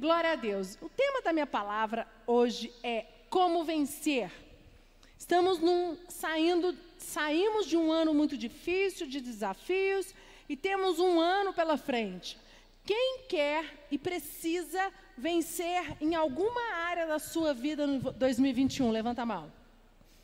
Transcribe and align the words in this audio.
Glória 0.00 0.32
a 0.32 0.34
Deus. 0.34 0.78
O 0.80 0.88
tema 0.88 1.20
da 1.20 1.30
minha 1.30 1.46
palavra 1.46 2.08
hoje 2.26 2.72
é 2.82 3.04
como 3.28 3.62
vencer. 3.64 4.32
Estamos 5.18 5.58
num, 5.58 5.94
saindo, 6.08 6.74
saímos 6.96 7.66
de 7.66 7.76
um 7.76 7.92
ano 7.92 8.14
muito 8.14 8.34
difícil, 8.34 9.06
de 9.06 9.20
desafios, 9.20 10.14
e 10.48 10.56
temos 10.56 10.98
um 10.98 11.20
ano 11.20 11.52
pela 11.52 11.76
frente. 11.76 12.38
Quem 12.82 13.24
quer 13.28 13.62
e 13.90 13.98
precisa 13.98 14.90
vencer 15.18 15.98
em 16.00 16.14
alguma 16.14 16.76
área 16.76 17.06
da 17.06 17.18
sua 17.18 17.52
vida 17.52 17.86
no 17.86 18.10
2021? 18.10 18.90
Levanta 18.90 19.20
a 19.20 19.26
mão. 19.26 19.52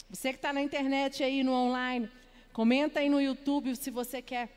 Você 0.08 0.30
que 0.30 0.38
está 0.38 0.54
na 0.54 0.62
internet 0.62 1.22
aí, 1.22 1.44
no 1.44 1.52
online, 1.52 2.08
comenta 2.54 3.00
aí 3.00 3.10
no 3.10 3.20
YouTube 3.20 3.76
se 3.76 3.90
você 3.90 4.22
quer 4.22 4.48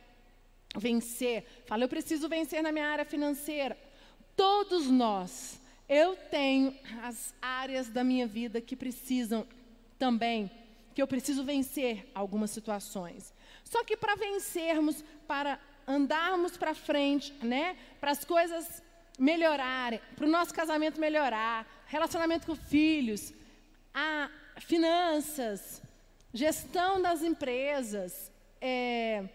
vencer. 0.78 1.44
Fala, 1.66 1.84
eu 1.84 1.90
preciso 1.90 2.30
vencer 2.30 2.64
na 2.64 2.72
minha 2.72 2.88
área 2.88 3.04
financeira. 3.04 3.89
Todos 4.40 4.88
nós, 4.88 5.60
eu 5.90 6.16
tenho 6.16 6.74
as 7.04 7.36
áreas 7.42 7.90
da 7.90 8.06
minha 8.06 8.26
vida 8.26 8.62
que 8.62 8.74
precisam 8.74 9.46
também, 9.98 10.50
que 10.96 11.02
eu 11.02 11.08
preciso 11.08 11.44
vencer 11.44 12.10
algumas 12.16 12.50
situações. 12.50 13.34
Só 13.66 13.84
que 13.84 13.98
para 13.98 14.16
vencermos, 14.16 15.04
para 15.28 15.60
andarmos 15.86 16.56
para 16.56 16.74
frente, 16.74 17.34
né, 17.44 17.76
para 18.00 18.12
as 18.12 18.24
coisas 18.24 18.82
melhorarem, 19.20 20.00
para 20.16 20.26
o 20.26 20.32
nosso 20.32 20.54
casamento 20.54 21.02
melhorar, 21.02 21.68
relacionamento 21.88 22.48
com 22.48 22.56
filhos, 22.56 23.34
a 23.94 24.30
finanças, 24.62 25.82
gestão 26.34 27.02
das 27.02 27.24
empresas, 27.24 28.32
é, 28.62 29.26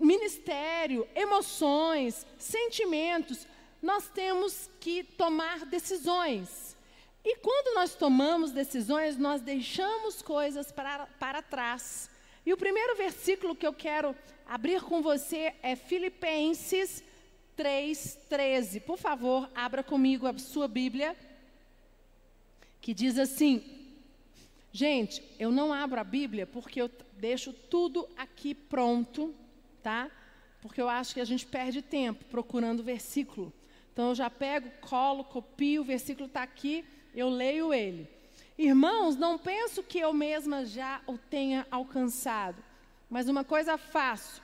ministério, 0.00 1.06
emoções, 1.14 2.26
sentimentos, 2.38 3.46
nós 3.82 4.08
temos 4.08 4.70
que 4.80 5.02
tomar 5.02 5.66
decisões. 5.66 6.76
E 7.24 7.36
quando 7.36 7.74
nós 7.74 7.94
tomamos 7.94 8.52
decisões, 8.52 9.16
nós 9.16 9.40
deixamos 9.40 10.22
coisas 10.22 10.70
para, 10.70 11.06
para 11.18 11.42
trás. 11.42 12.10
E 12.44 12.52
o 12.52 12.56
primeiro 12.56 12.96
versículo 12.96 13.56
que 13.56 13.66
eu 13.66 13.72
quero 13.72 14.14
abrir 14.46 14.80
com 14.82 15.02
você 15.02 15.54
é 15.62 15.74
Filipenses 15.74 17.02
3,13. 17.58 18.80
Por 18.82 18.96
favor, 18.96 19.50
abra 19.54 19.82
comigo 19.82 20.26
a 20.26 20.38
sua 20.38 20.68
Bíblia, 20.68 21.16
que 22.80 22.94
diz 22.94 23.18
assim. 23.18 23.62
Gente, 24.70 25.22
eu 25.38 25.50
não 25.50 25.72
abro 25.72 25.98
a 25.98 26.04
Bíblia 26.04 26.46
porque 26.46 26.80
eu 26.80 26.90
deixo 27.18 27.52
tudo 27.52 28.06
aqui 28.16 28.54
pronto 28.54 29.34
tá? 29.86 30.10
Porque 30.60 30.80
eu 30.80 30.88
acho 30.88 31.14
que 31.14 31.20
a 31.20 31.24
gente 31.24 31.46
perde 31.46 31.80
tempo 31.80 32.24
procurando 32.24 32.80
o 32.80 32.82
versículo. 32.82 33.52
Então 33.96 34.10
eu 34.10 34.14
já 34.14 34.28
pego, 34.28 34.70
colo, 34.82 35.24
copio, 35.24 35.80
o 35.80 35.84
versículo 35.86 36.26
está 36.26 36.42
aqui, 36.42 36.84
eu 37.14 37.30
leio 37.30 37.72
ele. 37.72 38.06
Irmãos, 38.58 39.16
não 39.16 39.38
penso 39.38 39.82
que 39.82 39.98
eu 39.98 40.12
mesma 40.12 40.66
já 40.66 41.00
o 41.06 41.16
tenha 41.16 41.66
alcançado, 41.70 42.62
mas 43.08 43.26
uma 43.26 43.42
coisa 43.42 43.78
faço, 43.78 44.42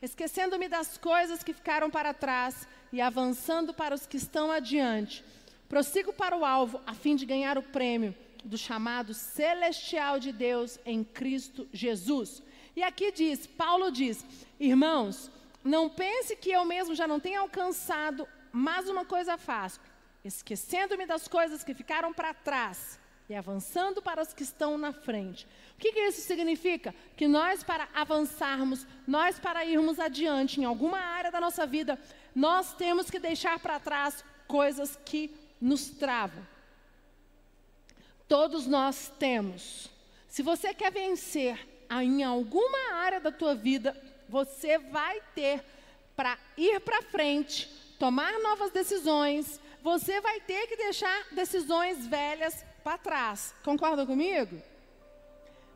esquecendo-me 0.00 0.68
das 0.68 0.96
coisas 0.96 1.42
que 1.42 1.52
ficaram 1.52 1.90
para 1.90 2.14
trás 2.14 2.68
e 2.92 3.00
avançando 3.00 3.74
para 3.74 3.96
os 3.96 4.06
que 4.06 4.16
estão 4.16 4.52
adiante. 4.52 5.24
Prossigo 5.68 6.12
para 6.12 6.36
o 6.36 6.44
alvo, 6.44 6.80
a 6.86 6.94
fim 6.94 7.16
de 7.16 7.26
ganhar 7.26 7.58
o 7.58 7.64
prêmio 7.64 8.14
do 8.44 8.56
chamado 8.56 9.12
celestial 9.12 10.20
de 10.20 10.30
Deus 10.30 10.78
em 10.86 11.02
Cristo 11.02 11.68
Jesus. 11.72 12.44
E 12.76 12.82
aqui 12.84 13.10
diz, 13.10 13.44
Paulo 13.44 13.90
diz: 13.90 14.24
Irmãos, 14.60 15.32
não 15.64 15.90
pense 15.90 16.36
que 16.36 16.52
eu 16.52 16.64
mesmo 16.64 16.94
já 16.94 17.08
não 17.08 17.18
tenha 17.18 17.40
alcançado, 17.40 18.28
mas 18.54 18.88
uma 18.88 19.04
coisa 19.04 19.36
faço, 19.36 19.80
esquecendo-me 20.24 21.04
das 21.04 21.26
coisas 21.26 21.64
que 21.64 21.74
ficaram 21.74 22.12
para 22.12 22.32
trás 22.32 23.00
e 23.28 23.34
avançando 23.34 24.00
para 24.00 24.22
os 24.22 24.32
que 24.32 24.42
estão 24.42 24.78
na 24.78 24.92
frente. 24.92 25.46
O 25.74 25.78
que, 25.80 25.92
que 25.92 26.00
isso 26.00 26.20
significa? 26.20 26.94
Que 27.16 27.26
nós, 27.26 27.64
para 27.64 27.88
avançarmos, 27.92 28.86
nós, 29.06 29.38
para 29.38 29.64
irmos 29.64 29.98
adiante 29.98 30.60
em 30.60 30.64
alguma 30.64 30.98
área 30.98 31.32
da 31.32 31.40
nossa 31.40 31.66
vida, 31.66 31.98
nós 32.34 32.74
temos 32.74 33.10
que 33.10 33.18
deixar 33.18 33.58
para 33.58 33.80
trás 33.80 34.24
coisas 34.46 34.96
que 35.04 35.34
nos 35.60 35.88
travam. 35.88 36.46
Todos 38.28 38.66
nós 38.66 39.12
temos. 39.18 39.90
Se 40.28 40.42
você 40.42 40.72
quer 40.72 40.92
vencer 40.92 41.58
em 41.90 42.22
alguma 42.22 42.94
área 42.94 43.20
da 43.20 43.32
tua 43.32 43.54
vida, 43.54 44.00
você 44.28 44.78
vai 44.78 45.20
ter 45.34 45.64
para 46.14 46.38
ir 46.56 46.80
para 46.80 47.02
frente, 47.02 47.68
tomar 47.98 48.32
novas 48.40 48.70
decisões, 48.70 49.60
você 49.82 50.20
vai 50.20 50.40
ter 50.40 50.66
que 50.66 50.76
deixar 50.76 51.26
decisões 51.32 52.06
velhas 52.06 52.64
para 52.82 52.98
trás. 52.98 53.54
Concorda 53.62 54.06
comigo? 54.06 54.60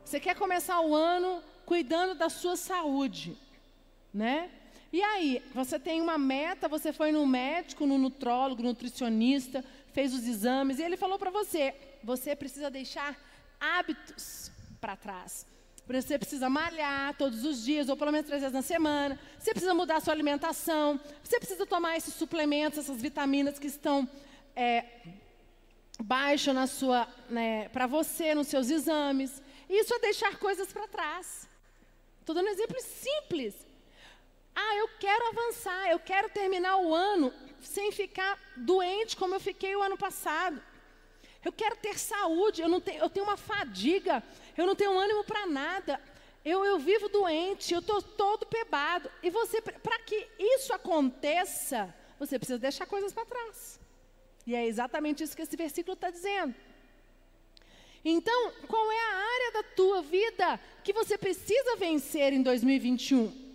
Você 0.05 0.19
quer 0.19 0.35
começar 0.35 0.81
o 0.81 0.95
ano 0.95 1.43
cuidando 1.67 2.15
da 2.15 2.31
sua 2.31 2.57
saúde, 2.57 3.37
né? 4.13 4.51
E 4.91 5.03
aí, 5.03 5.43
você 5.55 5.79
tem 5.79 6.01
uma 6.01 6.17
meta, 6.17 6.67
você 6.67 6.93
foi 6.95 7.13
no 7.13 7.27
médico, 7.27 7.87
no 7.87 7.99
nutrólogo, 7.99 8.63
nutricionista, 8.63 9.63
fez 9.93 10.15
os 10.15 10.27
exames 10.27 10.79
e 10.79 10.83
ele 10.83 10.97
falou 10.97 11.19
para 11.19 11.31
você: 11.31 11.75
você 12.03 12.35
precisa 12.35 12.71
deixar 12.71 13.15
hábitos 13.61 14.51
para 14.81 14.97
trás. 14.97 15.47
Você 15.89 16.19
precisa 16.19 16.51
malhar 16.51 17.15
todos 17.17 17.45
os 17.45 17.65
dias, 17.65 17.89
ou 17.89 17.97
pelo 17.97 18.13
menos 18.13 18.27
três 18.27 18.43
vezes 18.43 18.55
na 18.55 18.61
semana. 18.61 19.19
Você 19.39 19.53
precisa 19.53 19.73
mudar 19.73 19.97
a 19.97 20.01
sua 20.01 20.13
alimentação. 20.13 21.01
Você 21.25 21.39
precisa 21.39 21.65
tomar 21.65 21.97
esses 21.97 22.13
suplementos, 22.13 22.79
essas 22.79 23.01
vitaminas 23.01 23.59
que 23.59 23.67
estão 23.67 24.07
é, 24.55 24.85
baixo 26.03 26.53
na 26.53 26.67
sua, 26.67 27.09
né, 27.31 27.71
para 27.71 27.87
você, 27.87 28.35
nos 28.35 28.49
seus 28.49 28.69
exames. 28.69 29.43
Isso 29.69 29.95
é 29.95 29.99
deixar 29.99 30.39
coisas 30.39 30.71
para 30.71 30.87
trás. 30.87 31.49
Estou 32.21 32.35
dando 32.35 32.49
um 32.49 32.53
exemplo 32.53 32.77
simples. 32.83 33.55
Ah, 34.55 34.77
eu 34.77 34.89
quero 35.01 35.29
avançar, 35.29 35.91
eu 35.91 35.99
quero 35.99 36.29
terminar 36.29 36.77
o 36.77 36.95
ano 36.95 37.33
sem 37.61 37.91
ficar 37.93 38.39
doente 38.57 39.17
como 39.17 39.35
eu 39.35 39.41
fiquei 39.41 39.75
o 39.75 39.83
ano 39.83 39.97
passado. 39.97 40.61
Eu 41.45 41.53
quero 41.53 41.77
ter 41.77 41.99
saúde, 41.99 42.61
eu, 42.61 42.69
não 42.69 42.81
tenho, 42.81 43.01
eu 43.01 43.09
tenho 43.09 43.25
uma 43.25 43.37
fadiga, 43.37 44.23
eu 44.59 44.67
não 44.67 44.75
tenho 44.75 44.99
ânimo 44.99 45.23
para 45.23 45.47
nada. 45.47 46.01
Eu, 46.45 46.65
eu 46.65 46.81
vivo 46.81 47.09
doente, 47.09 47.73
eu 47.73 47.79
estou 47.79 48.03
todo 48.03 48.45
pebado. 48.45 49.09
E 49.23 49.31
você, 49.31 49.63
para 49.63 50.01
que 50.01 50.27
isso 50.37 50.73
aconteça, 50.73 51.95
você 52.19 52.39
precisa 52.39 52.59
deixar 52.59 52.85
coisas 52.85 53.13
para 53.13 53.25
trás. 53.25 53.79
E 54.45 54.57
é 54.57 54.67
exatamente 54.67 55.23
isso 55.23 55.37
que 55.37 55.43
esse 55.43 55.57
versículo 55.57 55.95
está 55.95 56.11
dizendo. 56.11 56.53
Então, 58.05 58.53
qual 58.67 58.91
é 58.91 58.99
a 58.99 59.17
área 59.17 59.53
da 59.53 59.63
tua 59.63 60.03
vida 60.03 60.59
que 60.83 60.93
você 60.93 61.17
precisa 61.17 61.77
vencer 61.77 62.33
em 62.33 62.43
2021? 62.43 63.55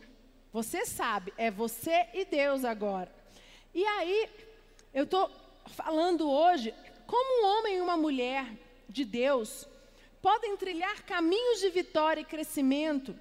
Você 0.54 0.86
sabe, 0.86 1.34
é 1.38 1.52
você 1.52 2.08
e 2.14 2.24
Deus 2.24 2.64
agora. 2.64 3.14
E 3.74 3.84
aí, 3.86 4.30
eu 4.94 5.04
estou 5.04 5.30
falando 5.68 6.30
hoje 6.30 6.74
como 7.06 7.42
um 7.42 7.58
homem 7.58 7.78
e 7.78 7.82
uma 7.82 7.98
mulher 7.98 8.48
de 8.88 9.04
Deus 9.04 9.68
podem 10.24 10.56
trilhar 10.56 11.04
caminhos 11.04 11.60
de 11.60 11.70
vitória 11.70 12.22
e 12.22 12.26
crescimento, 12.26 13.14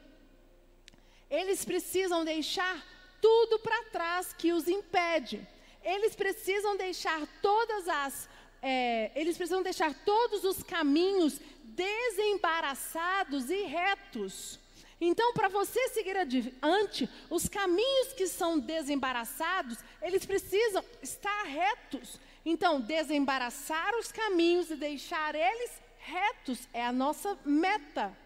eles 1.28 1.64
precisam 1.64 2.24
deixar 2.24 2.80
tudo 3.20 3.58
para 3.58 3.84
trás 3.90 4.32
que 4.32 4.52
os 4.52 4.68
impede. 4.68 5.44
Eles 5.82 6.14
precisam 6.14 6.76
deixar 6.76 7.26
todas 7.42 7.88
as 7.88 8.28
é, 8.64 9.10
eles 9.16 9.36
precisam 9.36 9.60
deixar 9.60 9.92
todos 10.04 10.44
os 10.44 10.62
caminhos 10.62 11.40
desembaraçados 11.64 13.50
e 13.50 13.64
retos. 13.64 14.60
Então, 15.00 15.32
para 15.32 15.48
você 15.48 15.88
seguir 15.88 16.16
adiante, 16.16 17.10
os 17.28 17.48
caminhos 17.48 18.12
que 18.12 18.28
são 18.28 18.60
desembaraçados, 18.60 19.78
eles 20.00 20.24
precisam 20.24 20.84
estar 21.02 21.42
retos. 21.42 22.20
Então, 22.46 22.80
desembaraçar 22.80 23.96
os 23.96 24.12
caminhos 24.12 24.70
e 24.70 24.76
deixar 24.76 25.34
eles 25.34 25.72
retos 26.02 26.68
é 26.72 26.84
a 26.84 26.92
nossa 26.92 27.38
meta, 27.44 28.16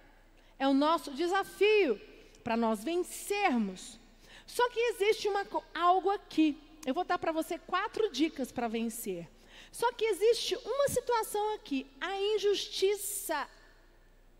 é 0.59 0.67
o 0.67 0.75
nosso 0.75 1.13
desafio 1.13 2.01
para 2.43 2.57
nós 2.57 2.83
vencermos. 2.83 3.99
Só 4.47 4.69
que 4.71 4.79
existe 4.79 5.29
uma, 5.29 5.47
algo 5.75 6.11
aqui. 6.11 6.57
Eu 6.85 6.95
vou 6.95 7.05
dar 7.05 7.19
para 7.19 7.33
você 7.33 7.59
quatro 7.59 8.11
dicas 8.11 8.51
para 8.51 8.69
vencer. 8.69 9.29
Só 9.73 9.93
que 9.93 10.05
existe 10.05 10.57
uma 10.57 10.89
situação 10.89 11.55
aqui. 11.55 11.87
A 12.01 12.19
injustiça, 12.21 13.49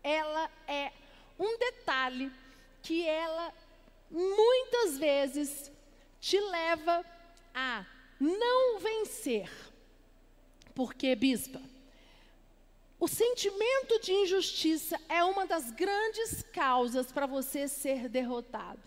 ela 0.01 0.49
é 0.67 0.91
um 1.37 1.57
detalhe 1.59 2.31
que 2.81 3.05
ela 3.05 3.53
muitas 4.09 4.97
vezes 4.97 5.71
te 6.19 6.39
leva 6.39 7.05
a 7.53 7.85
não 8.19 8.79
vencer. 8.79 9.51
Porque, 10.73 11.13
bispa, 11.15 11.61
o 12.99 13.07
sentimento 13.07 13.99
de 14.01 14.11
injustiça 14.11 14.99
é 15.07 15.23
uma 15.23 15.45
das 15.45 15.69
grandes 15.71 16.43
causas 16.51 17.11
para 17.11 17.27
você 17.27 17.67
ser 17.67 18.09
derrotado. 18.09 18.79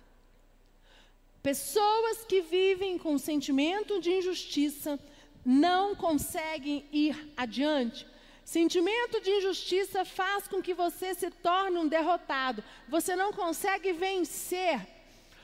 Pessoas 1.42 2.24
que 2.24 2.42
vivem 2.42 2.98
com 2.98 3.16
sentimento 3.16 4.00
de 4.00 4.10
injustiça 4.10 4.98
não 5.44 5.94
conseguem 5.94 6.84
ir 6.92 7.32
adiante. 7.36 8.06
Sentimento 8.44 9.20
de 9.20 9.30
injustiça 9.30 10.04
faz 10.04 10.48
com 10.48 10.60
que 10.60 10.74
você 10.74 11.14
se 11.14 11.30
torne 11.30 11.78
um 11.78 11.86
derrotado. 11.86 12.64
Você 12.88 13.14
não 13.14 13.32
consegue 13.32 13.92
vencer. 13.92 14.86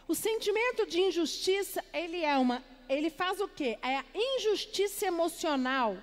O 0.09 0.15
sentimento 0.15 0.87
de 0.87 1.01
injustiça, 1.01 1.85
ele 1.93 2.25
é 2.25 2.37
uma, 2.37 2.65
ele 2.89 3.11
faz 3.11 3.41
o 3.41 3.49
quê? 3.49 3.79
É 3.81 3.97
a 3.97 4.05
injustiça 4.15 5.07
emocional. 5.07 5.97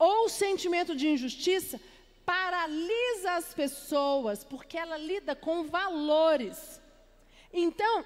Ou 0.00 0.24
o 0.24 0.28
sentimento 0.30 0.96
de 0.96 1.06
injustiça 1.06 1.78
paralisa 2.24 3.32
as 3.32 3.52
pessoas, 3.52 4.42
porque 4.42 4.78
ela 4.78 4.96
lida 4.96 5.36
com 5.36 5.64
valores. 5.64 6.80
Então, 7.52 8.02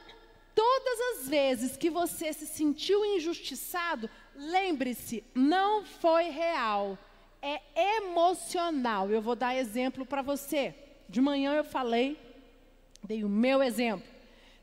todas 0.56 1.00
as 1.12 1.28
vezes 1.28 1.76
que 1.76 1.88
você 1.88 2.32
se 2.32 2.48
sentiu 2.48 3.04
injustiçado, 3.04 4.10
lembre-se, 4.34 5.22
não 5.32 5.84
foi 5.84 6.30
real, 6.30 6.98
é 7.40 7.60
emocional. 7.98 9.08
Eu 9.08 9.22
vou 9.22 9.36
dar 9.36 9.54
exemplo 9.54 10.04
para 10.04 10.20
você. 10.20 10.74
De 11.08 11.20
manhã 11.20 11.54
eu 11.54 11.64
falei, 11.64 12.18
dei 13.04 13.22
o 13.22 13.28
meu 13.28 13.62
exemplo. 13.62 14.08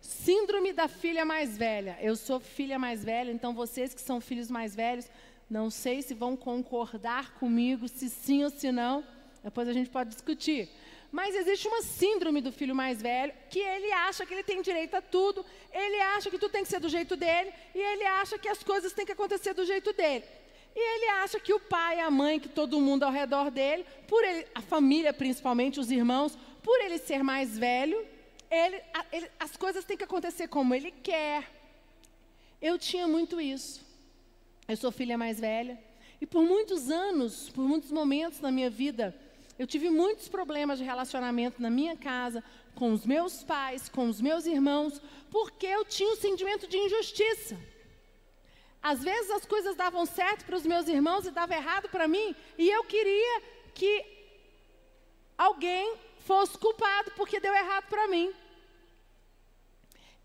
Síndrome 0.02 0.74
da 0.74 0.90
filha 0.90 1.24
mais 1.24 1.58
velha. 1.58 1.98
Eu 2.02 2.18
sou 2.18 2.42
filha 2.42 2.78
mais 2.78 3.06
velha, 3.06 3.32
então 3.32 3.54
vocês 3.54 3.94
que 3.94 4.02
são 4.02 4.20
filhos 4.20 4.52
mais 4.52 4.76
velhos, 4.76 5.10
não 5.52 5.70
sei 5.70 6.02
se 6.02 6.14
vão 6.14 6.38
concordar 6.38 7.34
comigo, 7.34 7.86
se 7.90 8.10
sim 8.10 8.42
ou 8.46 8.50
se 8.50 8.72
não. 8.72 9.04
Depois 9.44 9.68
a 9.68 9.74
gente 9.74 9.90
pode 9.90 10.10
discutir. 10.12 10.70
Mas 11.12 11.36
existe 11.36 11.68
uma 11.68 11.82
síndrome 11.82 12.40
do 12.40 12.54
filho 12.54 12.74
mais 12.74 13.02
velho 13.02 13.34
que 13.50 13.60
ele 13.60 13.92
acha 13.92 14.26
que 14.26 14.34
ele 14.34 14.44
tem 14.44 14.62
direito 14.62 14.96
a 14.96 15.02
tudo, 15.02 15.46
ele 15.74 16.00
acha 16.00 16.30
que 16.32 16.40
tudo 16.40 16.54
tem 16.54 16.64
que 16.64 16.70
ser 16.70 16.80
do 16.80 16.88
jeito 16.88 17.18
dele 17.18 17.52
e 17.76 17.80
ele 17.80 18.06
acha 18.06 18.38
que 18.40 18.48
as 18.48 18.64
coisas 18.64 18.94
têm 18.94 19.06
que 19.06 19.12
acontecer 19.12 19.54
do 19.54 19.66
jeito 19.66 19.92
dele. 19.92 20.24
E 20.74 20.80
ele 20.80 21.08
acha 21.22 21.38
que 21.38 21.54
o 21.54 21.60
pai, 21.60 22.00
a 22.00 22.10
mãe, 22.10 22.40
que 22.40 22.48
todo 22.48 22.80
mundo 22.80 23.04
ao 23.04 23.12
redor 23.12 23.52
dele, 23.52 23.86
por 24.08 24.24
ele, 24.24 24.48
a 24.56 24.62
família 24.62 25.12
principalmente, 25.12 25.82
os 25.82 25.92
irmãos, 25.92 26.38
por 26.64 26.80
ele 26.80 26.98
ser 26.98 27.22
mais 27.26 27.58
velho, 27.58 28.08
ele, 28.50 28.82
ele, 29.12 29.30
as 29.38 29.58
coisas 29.58 29.84
têm 29.84 29.98
que 29.98 30.06
acontecer 30.06 30.48
como 30.48 30.74
ele 30.74 30.92
quer. 30.92 31.44
Eu 32.62 32.80
tinha 32.80 33.06
muito 33.06 33.42
isso. 33.42 33.91
Eu 34.72 34.78
sou 34.78 34.90
filha 34.90 35.18
mais 35.18 35.38
velha. 35.38 35.78
E 36.22 36.26
por 36.26 36.44
muitos 36.44 36.90
anos, 36.90 37.50
por 37.50 37.62
muitos 37.62 37.92
momentos 37.92 38.40
na 38.40 38.50
minha 38.50 38.70
vida, 38.70 39.14
eu 39.60 39.68
tive 39.68 39.90
muitos 39.90 40.30
problemas 40.30 40.80
de 40.80 40.86
relacionamento 40.86 41.62
na 41.62 41.70
minha 41.70 41.98
casa, 41.98 42.42
com 42.74 42.94
os 42.94 43.06
meus 43.06 43.44
pais, 43.44 43.90
com 43.90 44.08
os 44.08 44.22
meus 44.22 44.46
irmãos, 44.46 45.02
porque 45.30 45.68
eu 45.68 45.84
tinha 45.84 46.10
um 46.14 46.16
sentimento 46.16 46.70
de 46.70 46.78
injustiça. 46.78 47.60
Às 48.82 49.04
vezes 49.04 49.30
as 49.32 49.46
coisas 49.46 49.76
davam 49.76 50.06
certo 50.06 50.46
para 50.46 50.56
os 50.56 50.66
meus 50.66 50.88
irmãos 50.88 51.26
e 51.26 51.32
dava 51.32 51.54
errado 51.54 51.90
para 51.90 52.08
mim, 52.08 52.34
e 52.58 52.70
eu 52.70 52.86
queria 52.86 53.42
que 53.74 54.06
alguém 55.38 55.98
fosse 56.20 56.58
culpado 56.58 57.12
porque 57.18 57.42
deu 57.42 57.54
errado 57.54 57.88
para 57.90 58.08
mim. 58.08 58.32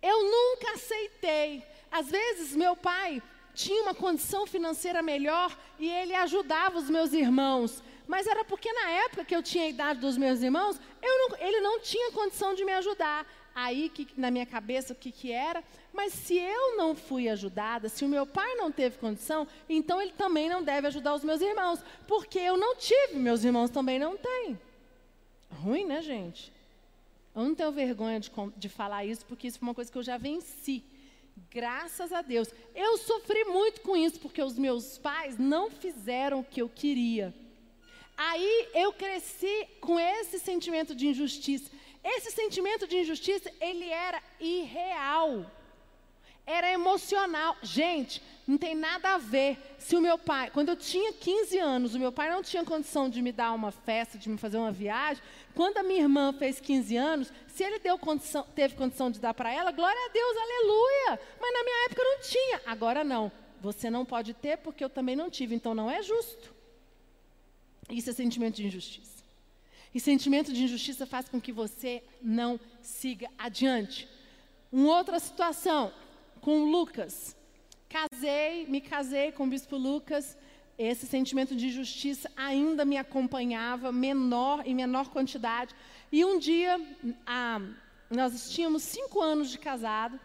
Eu 0.00 0.22
nunca 0.22 0.70
aceitei. 0.74 1.64
Às 1.90 2.08
vezes 2.08 2.54
meu 2.54 2.76
pai 2.76 3.20
tinha 3.56 3.82
uma 3.82 3.94
condição 3.94 4.46
financeira 4.46 5.02
melhor 5.02 5.50
e 5.78 5.90
ele 5.90 6.14
ajudava 6.14 6.78
os 6.78 6.88
meus 6.88 7.12
irmãos 7.12 7.82
mas 8.06 8.26
era 8.26 8.44
porque 8.44 8.72
na 8.72 8.90
época 8.90 9.24
que 9.24 9.34
eu 9.34 9.42
tinha 9.42 9.64
a 9.64 9.68
idade 9.68 10.00
dos 10.00 10.16
meus 10.16 10.40
irmãos, 10.40 10.80
não, 11.02 11.36
ele 11.38 11.60
não 11.60 11.80
tinha 11.80 12.12
condição 12.12 12.54
de 12.54 12.64
me 12.64 12.72
ajudar. 12.72 13.26
Aí, 13.54 13.88
que, 13.88 14.06
na 14.16 14.30
minha 14.30 14.46
cabeça, 14.46 14.92
o 14.92 14.96
que, 14.96 15.10
que 15.10 15.32
era? 15.32 15.64
Mas 15.92 16.12
se 16.12 16.36
eu 16.36 16.76
não 16.76 16.94
fui 16.94 17.28
ajudada, 17.28 17.88
se 17.88 18.04
o 18.04 18.08
meu 18.08 18.26
pai 18.26 18.54
não 18.54 18.70
teve 18.70 18.98
condição, 18.98 19.48
então 19.68 20.00
ele 20.00 20.12
também 20.12 20.48
não 20.48 20.62
deve 20.62 20.86
ajudar 20.88 21.14
os 21.14 21.24
meus 21.24 21.40
irmãos, 21.40 21.80
porque 22.06 22.38
eu 22.38 22.56
não 22.56 22.76
tive, 22.76 23.14
meus 23.14 23.42
irmãos 23.42 23.70
também 23.70 23.98
não 23.98 24.16
têm. 24.16 24.58
Ruim, 25.50 25.86
né, 25.86 26.02
gente? 26.02 26.52
Eu 27.34 27.44
não 27.44 27.54
tenho 27.54 27.72
vergonha 27.72 28.20
de, 28.20 28.30
de 28.56 28.68
falar 28.68 29.04
isso, 29.04 29.24
porque 29.24 29.48
isso 29.48 29.58
foi 29.58 29.68
uma 29.68 29.74
coisa 29.74 29.90
que 29.90 29.98
eu 29.98 30.02
já 30.02 30.18
venci. 30.18 30.84
Graças 31.50 32.12
a 32.12 32.22
Deus. 32.22 32.48
Eu 32.74 32.98
sofri 32.98 33.44
muito 33.44 33.80
com 33.80 33.96
isso, 33.96 34.20
porque 34.20 34.42
os 34.42 34.58
meus 34.58 34.98
pais 34.98 35.38
não 35.38 35.70
fizeram 35.70 36.40
o 36.40 36.44
que 36.44 36.60
eu 36.60 36.68
queria. 36.68 37.34
Aí 38.16 38.68
eu 38.74 38.92
cresci 38.92 39.66
com 39.80 39.98
esse 40.00 40.38
sentimento 40.38 40.94
de 40.94 41.06
injustiça. 41.06 41.70
Esse 42.02 42.30
sentimento 42.30 42.86
de 42.86 42.98
injustiça, 42.98 43.52
ele 43.60 43.88
era 43.88 44.22
irreal. 44.40 45.50
Era 46.46 46.70
emocional. 46.70 47.56
Gente, 47.60 48.22
não 48.46 48.56
tem 48.56 48.74
nada 48.74 49.14
a 49.14 49.18
ver. 49.18 49.58
Se 49.78 49.96
o 49.96 50.00
meu 50.00 50.16
pai, 50.16 50.50
quando 50.50 50.68
eu 50.68 50.76
tinha 50.76 51.12
15 51.12 51.58
anos, 51.58 51.94
o 51.94 51.98
meu 51.98 52.12
pai 52.12 52.30
não 52.30 52.42
tinha 52.42 52.64
condição 52.64 53.10
de 53.10 53.20
me 53.20 53.32
dar 53.32 53.52
uma 53.52 53.72
festa, 53.72 54.16
de 54.16 54.28
me 54.28 54.38
fazer 54.38 54.56
uma 54.56 54.70
viagem. 54.70 55.22
Quando 55.54 55.78
a 55.78 55.82
minha 55.82 56.02
irmã 56.02 56.32
fez 56.32 56.60
15 56.60 56.96
anos, 56.96 57.32
se 57.48 57.64
ele 57.64 57.80
deu 57.80 57.98
condição, 57.98 58.46
teve 58.54 58.76
condição 58.76 59.10
de 59.10 59.18
dar 59.18 59.34
para 59.34 59.52
ela, 59.52 59.72
glória 59.72 59.98
a 60.06 60.12
Deus, 60.12 60.36
aleluia. 60.36 61.20
Mas 61.40 61.52
na 61.52 61.64
minha 61.64 61.84
época 61.86 62.02
não 62.04 62.20
tinha. 62.20 62.62
Agora 62.64 63.02
não. 63.02 63.32
Você 63.60 63.90
não 63.90 64.04
pode 64.04 64.32
ter 64.32 64.58
porque 64.58 64.84
eu 64.84 64.90
também 64.90 65.16
não 65.16 65.28
tive, 65.28 65.54
então 65.54 65.74
não 65.74 65.90
é 65.90 66.00
justo. 66.02 66.54
Isso 67.90 68.10
é 68.10 68.12
sentimento 68.12 68.56
de 68.56 68.66
injustiça. 68.66 69.24
E 69.92 69.98
sentimento 69.98 70.52
de 70.52 70.62
injustiça 70.62 71.06
faz 71.06 71.28
com 71.28 71.40
que 71.40 71.50
você 71.50 72.04
não 72.22 72.60
siga 72.80 73.28
adiante. 73.36 74.08
Uma 74.70 74.96
outra 74.98 75.18
situação 75.18 75.92
com 76.46 76.70
Lucas. 76.70 77.34
Casei, 77.88 78.68
me 78.68 78.80
casei 78.80 79.32
com 79.32 79.42
o 79.42 79.48
bispo 79.48 79.76
Lucas. 79.76 80.38
Esse 80.78 81.04
sentimento 81.04 81.56
de 81.56 81.66
injustiça 81.66 82.30
ainda 82.36 82.84
me 82.84 82.96
acompanhava, 82.96 83.90
menor 83.90 84.62
em 84.64 84.72
menor 84.72 85.08
quantidade. 85.08 85.74
E 86.12 86.24
um 86.24 86.38
dia, 86.38 86.80
nós 88.08 88.48
tínhamos 88.48 88.84
cinco 88.84 89.20
anos 89.20 89.50
de 89.50 89.58
casado. 89.58 90.20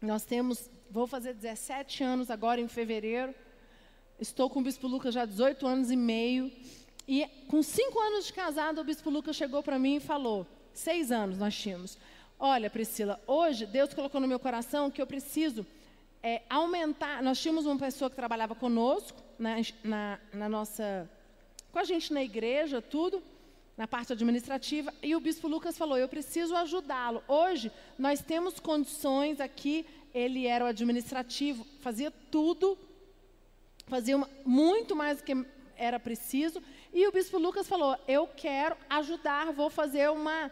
Nós 0.00 0.24
temos, 0.24 0.70
vou 0.88 1.08
fazer 1.08 1.34
17 1.34 2.04
anos 2.04 2.30
agora 2.30 2.60
em 2.60 2.68
fevereiro. 2.68 3.34
Estou 4.20 4.48
com 4.48 4.60
o 4.60 4.62
Bispo 4.62 4.86
Lucas 4.86 5.14
já 5.14 5.22
há 5.22 5.26
18 5.26 5.66
anos 5.66 5.90
e 5.90 5.96
meio. 5.96 6.48
E 7.08 7.26
com 7.48 7.60
cinco 7.60 7.98
anos 7.98 8.26
de 8.26 8.32
casado, 8.32 8.80
o 8.80 8.84
Bispo 8.84 9.10
Lucas 9.10 9.34
chegou 9.34 9.64
para 9.64 9.80
mim 9.80 9.96
e 9.96 10.00
falou: 10.00 10.46
seis 10.72 11.10
anos 11.10 11.38
nós 11.38 11.56
tínhamos. 11.56 11.98
Olha, 12.44 12.68
Priscila, 12.68 13.22
hoje 13.24 13.66
Deus 13.66 13.94
colocou 13.94 14.20
no 14.20 14.26
meu 14.26 14.40
coração 14.40 14.90
que 14.90 15.00
eu 15.00 15.06
preciso 15.06 15.64
é, 16.20 16.42
aumentar. 16.50 17.22
Nós 17.22 17.40
tínhamos 17.40 17.66
uma 17.66 17.78
pessoa 17.78 18.10
que 18.10 18.16
trabalhava 18.16 18.52
conosco, 18.52 19.22
na, 19.38 19.58
na, 19.84 20.18
na 20.32 20.48
nossa. 20.48 21.08
com 21.70 21.78
a 21.78 21.84
gente 21.84 22.12
na 22.12 22.20
igreja, 22.20 22.82
tudo 22.82 23.22
na 23.76 23.86
parte 23.86 24.12
administrativa, 24.12 24.92
e 25.00 25.14
o 25.14 25.20
bispo 25.20 25.46
Lucas 25.46 25.78
falou: 25.78 25.96
Eu 25.96 26.08
preciso 26.08 26.56
ajudá-lo. 26.56 27.22
Hoje 27.28 27.70
nós 27.96 28.20
temos 28.20 28.58
condições 28.58 29.38
aqui, 29.38 29.86
ele 30.12 30.48
era 30.48 30.64
o 30.64 30.68
administrativo, 30.68 31.64
fazia 31.78 32.10
tudo 32.10 32.76
fazia 33.86 34.16
muito 34.44 34.96
mais 34.96 35.18
do 35.18 35.24
que 35.24 35.46
era 35.76 36.00
preciso. 36.00 36.62
E 36.92 37.06
o 37.06 37.12
bispo 37.12 37.38
Lucas 37.38 37.68
falou: 37.68 37.96
Eu 38.08 38.26
quero 38.26 38.76
ajudar, 38.90 39.52
vou 39.52 39.70
fazer 39.70 40.10
uma. 40.10 40.50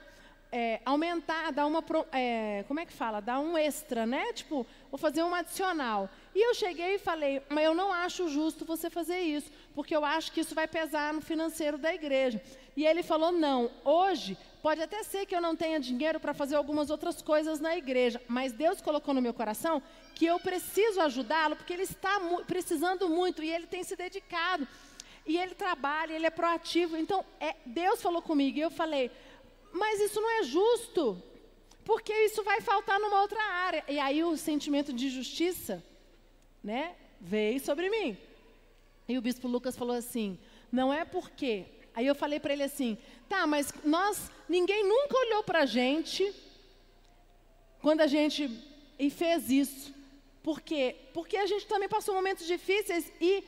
É, 0.52 0.80
aumentar, 0.84 1.52
dar 1.52 1.66
uma. 1.66 1.82
É, 2.12 2.64
como 2.66 2.80
é 2.80 2.86
que 2.86 2.92
fala? 2.92 3.20
Dar 3.20 3.38
um 3.38 3.56
extra, 3.56 4.04
né? 4.04 4.32
Tipo, 4.32 4.66
vou 4.90 4.98
fazer 4.98 5.22
um 5.22 5.32
adicional. 5.32 6.10
E 6.34 6.44
eu 6.44 6.54
cheguei 6.54 6.96
e 6.96 6.98
falei: 6.98 7.40
Mas 7.48 7.64
eu 7.64 7.74
não 7.74 7.92
acho 7.92 8.28
justo 8.28 8.64
você 8.64 8.90
fazer 8.90 9.20
isso, 9.20 9.50
porque 9.74 9.94
eu 9.94 10.04
acho 10.04 10.32
que 10.32 10.40
isso 10.40 10.54
vai 10.54 10.66
pesar 10.66 11.14
no 11.14 11.20
financeiro 11.20 11.78
da 11.78 11.94
igreja. 11.94 12.42
E 12.76 12.84
ele 12.84 13.02
falou: 13.02 13.30
Não, 13.30 13.70
hoje 13.84 14.36
pode 14.60 14.82
até 14.82 15.02
ser 15.04 15.24
que 15.24 15.34
eu 15.34 15.40
não 15.40 15.54
tenha 15.54 15.78
dinheiro 15.78 16.18
para 16.18 16.34
fazer 16.34 16.56
algumas 16.56 16.90
outras 16.90 17.22
coisas 17.22 17.60
na 17.60 17.76
igreja, 17.76 18.20
mas 18.26 18.52
Deus 18.52 18.80
colocou 18.80 19.14
no 19.14 19.22
meu 19.22 19.32
coração 19.32 19.82
que 20.14 20.26
eu 20.26 20.38
preciso 20.38 21.00
ajudá-lo, 21.00 21.56
porque 21.56 21.72
ele 21.72 21.84
está 21.84 22.20
mu 22.20 22.44
precisando 22.44 23.08
muito 23.08 23.42
e 23.42 23.50
ele 23.50 23.66
tem 23.66 23.82
se 23.82 23.96
dedicado. 23.96 24.66
E 25.26 25.36
ele 25.36 25.54
trabalha, 25.54 26.12
ele 26.12 26.26
é 26.26 26.30
proativo. 26.30 26.96
Então, 26.96 27.24
é, 27.38 27.54
Deus 27.64 28.02
falou 28.02 28.20
comigo 28.20 28.58
e 28.58 28.62
eu 28.62 28.70
falei: 28.70 29.10
Mas 29.72 30.00
isso 30.00 30.20
não 30.20 30.30
é 30.40 30.42
justo, 30.42 31.22
porque 31.84 32.12
isso 32.12 32.42
vai 32.42 32.60
faltar 32.60 32.98
numa 32.98 33.20
outra 33.20 33.42
área. 33.42 33.84
E 33.88 33.98
aí 33.98 34.22
o 34.24 34.36
sentimento 34.36 34.92
de 34.92 35.08
justiça, 35.08 35.84
né, 36.62 36.96
veio 37.20 37.60
sobre 37.60 37.88
mim. 37.90 38.16
E 39.08 39.18
o 39.18 39.22
bispo 39.22 39.48
Lucas 39.48 39.76
falou 39.76 39.96
assim: 39.96 40.38
Não 40.70 40.92
é 40.92 41.04
porque. 41.04 41.66
Aí 41.94 42.06
eu 42.06 42.14
falei 42.14 42.38
para 42.38 42.52
ele 42.52 42.62
assim: 42.62 42.96
Tá, 43.28 43.46
mas 43.46 43.72
nós, 43.84 44.30
ninguém 44.48 44.86
nunca 44.86 45.18
olhou 45.18 45.42
para 45.42 45.62
a 45.62 45.66
gente 45.66 46.32
quando 47.80 48.00
a 48.00 48.06
gente 48.06 48.48
e 48.98 49.10
fez 49.10 49.50
isso. 49.50 49.94
Por 50.42 50.60
quê? 50.60 50.96
Porque 51.12 51.36
a 51.36 51.46
gente 51.46 51.66
também 51.66 51.88
passou 51.88 52.14
momentos 52.14 52.46
difíceis 52.46 53.12
e, 53.20 53.44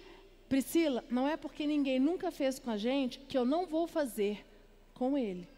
Priscila, 0.48 1.04
não 1.08 1.28
é 1.28 1.36
porque 1.36 1.66
ninguém 1.66 1.98
nunca 1.98 2.30
fez 2.30 2.58
com 2.58 2.70
a 2.70 2.76
gente 2.76 3.18
que 3.20 3.36
eu 3.36 3.44
não 3.44 3.66
vou 3.66 3.86
fazer 3.86 4.44
com 4.94 5.16
ele. 5.16 5.48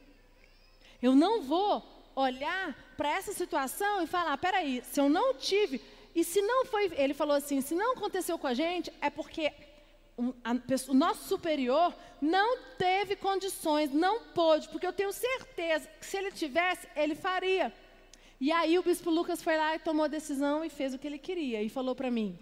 Eu 1.06 1.14
não 1.14 1.34
vou 1.42 1.82
olhar 2.16 2.64
para 2.96 3.10
essa 3.18 3.32
situação 3.32 4.02
e 4.02 4.06
falar: 4.06 4.36
peraí, 4.38 4.82
se 4.90 4.98
eu 5.02 5.08
não 5.08 5.34
tive, 5.34 5.76
E 6.14 6.22
se 6.22 6.40
não 6.40 6.64
foi, 6.64 6.92
ele 6.96 7.12
falou 7.12 7.34
assim, 7.34 7.60
se 7.60 7.74
não 7.74 7.92
aconteceu 7.92 8.38
com 8.38 8.46
a 8.46 8.54
gente, 8.54 8.92
é 9.00 9.10
porque 9.10 9.52
o 10.88 10.94
nosso 10.94 11.26
superior 11.26 11.92
não 12.20 12.58
teve 12.78 13.16
condições, 13.16 13.90
não 13.90 14.20
pôde, 14.20 14.68
porque 14.68 14.86
eu 14.86 14.92
tenho 14.92 15.12
certeza 15.12 15.88
que 15.98 16.06
se 16.06 16.16
ele 16.16 16.30
tivesse, 16.30 16.86
ele 16.94 17.16
faria. 17.16 17.72
E 18.40 18.52
aí 18.52 18.78
o 18.78 18.82
bispo 18.82 19.10
Lucas 19.10 19.42
foi 19.42 19.56
lá 19.56 19.74
e 19.74 19.80
tomou 19.80 20.04
a 20.04 20.08
decisão 20.08 20.64
e 20.64 20.70
fez 20.70 20.94
o 20.94 20.98
que 20.98 21.06
ele 21.08 21.18
queria 21.18 21.60
e 21.62 21.68
falou 21.68 21.96
para 21.96 22.12
mim: 22.12 22.38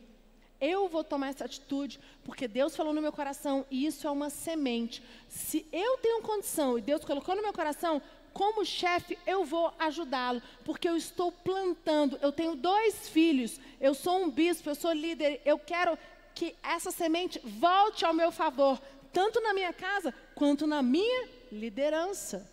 eu 0.60 0.86
vou 0.86 1.02
tomar 1.02 1.28
essa 1.28 1.46
atitude 1.46 1.98
porque 2.24 2.46
Deus 2.46 2.76
falou 2.76 2.92
no 2.92 3.00
meu 3.00 3.12
coração 3.12 3.64
e 3.70 3.86
isso 3.86 4.06
é 4.06 4.10
uma 4.10 4.28
semente. 4.28 5.02
Se 5.28 5.66
eu 5.72 5.96
tenho 5.96 6.20
condição 6.20 6.76
e 6.76 6.82
Deus 6.82 7.02
colocou 7.06 7.34
no 7.34 7.42
meu 7.42 7.54
coração, 7.54 8.02
como 8.32 8.64
chefe, 8.64 9.18
eu 9.26 9.44
vou 9.44 9.72
ajudá-lo, 9.78 10.42
porque 10.64 10.88
eu 10.88 10.96
estou 10.96 11.30
plantando. 11.30 12.18
Eu 12.20 12.32
tenho 12.32 12.54
dois 12.54 13.08
filhos, 13.08 13.60
eu 13.80 13.94
sou 13.94 14.22
um 14.22 14.30
bispo, 14.30 14.68
eu 14.68 14.74
sou 14.74 14.92
líder, 14.92 15.40
eu 15.44 15.58
quero 15.58 15.98
que 16.34 16.54
essa 16.62 16.90
semente 16.90 17.40
volte 17.44 18.04
ao 18.04 18.14
meu 18.14 18.32
favor, 18.32 18.80
tanto 19.12 19.40
na 19.40 19.52
minha 19.52 19.72
casa 19.72 20.14
quanto 20.34 20.66
na 20.66 20.82
minha 20.82 21.28
liderança. 21.50 22.50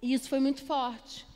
E 0.00 0.12
isso 0.12 0.28
foi 0.28 0.38
muito 0.38 0.64
forte. 0.64 1.26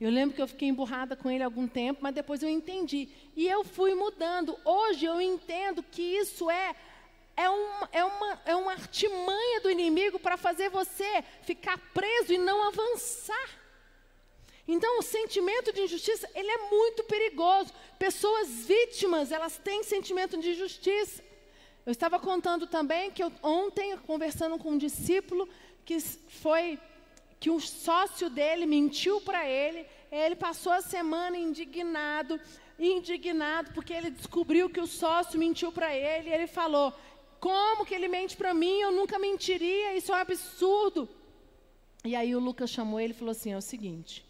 Eu 0.00 0.10
lembro 0.10 0.36
que 0.36 0.40
eu 0.40 0.46
fiquei 0.46 0.68
emburrada 0.68 1.16
com 1.16 1.28
ele 1.28 1.42
algum 1.42 1.66
tempo, 1.66 2.00
mas 2.02 2.14
depois 2.14 2.42
eu 2.42 2.48
entendi. 2.48 3.08
E 3.34 3.48
eu 3.48 3.64
fui 3.64 3.94
mudando. 3.94 4.56
Hoje 4.64 5.04
eu 5.04 5.20
entendo 5.20 5.82
que 5.82 6.00
isso 6.02 6.48
é 6.48 6.76
é 7.38 7.48
uma, 7.48 7.88
é 7.92 8.04
uma, 8.04 8.42
é 8.46 8.56
uma 8.56 8.72
artimanha 8.72 9.60
do 9.60 9.70
inimigo 9.70 10.18
para 10.18 10.36
fazer 10.36 10.68
você 10.70 11.22
ficar 11.42 11.78
preso 11.94 12.32
e 12.32 12.38
não 12.38 12.66
avançar. 12.66 13.48
Então, 14.66 14.98
o 14.98 15.02
sentimento 15.02 15.72
de 15.72 15.82
injustiça, 15.82 16.28
ele 16.34 16.50
é 16.50 16.68
muito 16.68 17.04
perigoso. 17.04 17.72
Pessoas 17.96 18.66
vítimas, 18.66 19.30
elas 19.30 19.56
têm 19.56 19.84
sentimento 19.84 20.36
de 20.36 20.50
injustiça. 20.50 21.22
Eu 21.86 21.92
estava 21.92 22.18
contando 22.18 22.66
também 22.66 23.10
que 23.12 23.22
eu, 23.22 23.32
ontem, 23.40 23.96
conversando 23.98 24.58
com 24.58 24.72
um 24.72 24.78
discípulo, 24.78 25.48
que 25.84 25.98
foi 26.00 26.78
que 27.38 27.50
o 27.50 27.60
sócio 27.60 28.28
dele 28.28 28.66
mentiu 28.66 29.20
para 29.20 29.48
ele, 29.48 29.86
ele 30.10 30.34
passou 30.34 30.72
a 30.72 30.82
semana 30.82 31.38
indignado, 31.38 32.40
indignado, 32.78 33.72
porque 33.72 33.92
ele 33.92 34.10
descobriu 34.10 34.68
que 34.68 34.80
o 34.80 34.86
sócio 34.86 35.38
mentiu 35.38 35.70
para 35.70 35.94
ele, 35.94 36.30
e 36.30 36.32
ele 36.32 36.46
falou: 36.46 36.92
Como 37.40 37.84
que 37.86 37.94
ele 37.94 38.08
mente 38.08 38.36
para 38.36 38.52
mim? 38.52 38.80
Eu 38.80 38.92
nunca 38.92 39.18
mentiria, 39.18 39.96
isso 39.96 40.12
é 40.12 40.16
um 40.16 40.18
absurdo. 40.18 41.08
E 42.04 42.14
aí 42.16 42.34
o 42.34 42.40
Lucas 42.40 42.70
chamou 42.70 43.00
ele 43.00 43.12
e 43.12 43.16
falou 43.16 43.32
assim: 43.32 43.52
É 43.52 43.56
o 43.56 43.62
seguinte, 43.62 44.24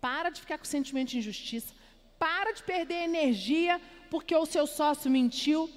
para 0.00 0.30
de 0.30 0.40
ficar 0.40 0.58
com 0.58 0.64
sentimento 0.64 1.10
de 1.10 1.18
injustiça, 1.18 1.74
para 2.18 2.52
de 2.52 2.62
perder 2.62 3.04
energia 3.04 3.80
porque 4.10 4.34
o 4.34 4.46
seu 4.46 4.66
sócio 4.66 5.10
mentiu. 5.10 5.70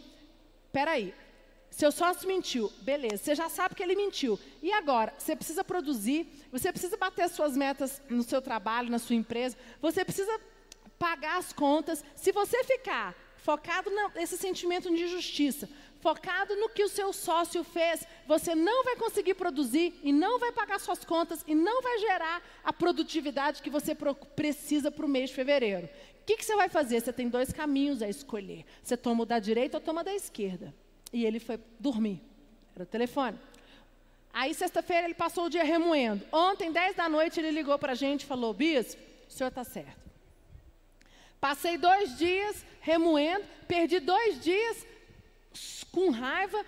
Peraí, 0.71 1.13
seu 1.69 1.91
sócio 1.91 2.27
mentiu, 2.27 2.71
beleza, 2.81 3.17
você 3.17 3.35
já 3.35 3.49
sabe 3.49 3.75
que 3.75 3.83
ele 3.83 3.95
mentiu. 3.95 4.39
E 4.63 4.71
agora? 4.71 5.13
Você 5.17 5.35
precisa 5.35 5.63
produzir, 5.63 6.27
você 6.51 6.71
precisa 6.71 6.97
bater 6.97 7.23
as 7.23 7.31
suas 7.33 7.55
metas 7.55 8.01
no 8.09 8.23
seu 8.23 8.41
trabalho, 8.41 8.89
na 8.89 8.99
sua 8.99 9.15
empresa, 9.15 9.57
você 9.81 10.03
precisa 10.03 10.39
pagar 10.97 11.37
as 11.37 11.53
contas. 11.53 12.03
Se 12.15 12.31
você 12.31 12.63
ficar 12.63 13.15
focado 13.37 13.89
nesse 14.15 14.37
sentimento 14.37 14.89
de 14.89 15.03
injustiça, 15.03 15.69
focado 16.07 16.55
no 16.55 16.69
que 16.69 16.85
o 16.85 16.87
seu 16.87 17.11
sócio 17.11 17.65
fez, 17.65 18.07
você 18.25 18.55
não 18.55 18.81
vai 18.85 18.95
conseguir 18.95 19.33
produzir 19.33 19.93
e 20.01 20.13
não 20.13 20.39
vai 20.39 20.53
pagar 20.53 20.79
suas 20.79 21.03
contas 21.03 21.43
e 21.45 21.53
não 21.53 21.81
vai 21.81 21.97
gerar 21.99 22.41
a 22.63 22.71
produtividade 22.71 23.61
que 23.61 23.69
você 23.69 23.93
precisa 24.33 24.89
para 24.89 25.05
o 25.05 25.09
mês 25.09 25.31
de 25.31 25.35
fevereiro. 25.35 25.85
O 26.21 26.25
que, 26.25 26.37
que 26.37 26.45
você 26.45 26.55
vai 26.55 26.69
fazer? 26.69 27.01
Você 27.01 27.11
tem 27.11 27.27
dois 27.27 27.51
caminhos 27.51 28.01
a 28.01 28.07
escolher. 28.07 28.63
Você 28.81 28.95
toma 28.95 29.23
o 29.23 29.25
da 29.25 29.37
direita 29.37 29.75
ou 29.75 29.81
toma 29.81 30.01
da 30.01 30.13
esquerda. 30.13 30.73
E 31.11 31.25
ele 31.25 31.41
foi 31.41 31.59
dormir. 31.77 32.21
Era 32.73 32.85
o 32.85 32.87
telefone. 32.87 33.37
Aí, 34.31 34.53
sexta-feira, 34.53 35.07
ele 35.07 35.13
passou 35.13 35.47
o 35.47 35.49
dia 35.49 35.65
remoendo. 35.65 36.23
Ontem, 36.31 36.71
10 36.71 36.95
da 36.95 37.09
noite, 37.09 37.37
ele 37.41 37.51
ligou 37.51 37.77
para 37.77 37.91
a 37.91 37.95
gente 37.95 38.21
e 38.21 38.25
falou: 38.25 38.53
Bispo, 38.53 39.01
o 39.27 39.31
senhor 39.31 39.49
está 39.49 39.65
certo. 39.65 40.07
Passei 41.41 41.77
dois 41.77 42.17
dias 42.17 42.65
remoendo, 42.79 43.45
perdi 43.67 43.99
dois 43.99 44.41
dias 44.41 44.85
com 45.91 46.09
raiva, 46.09 46.65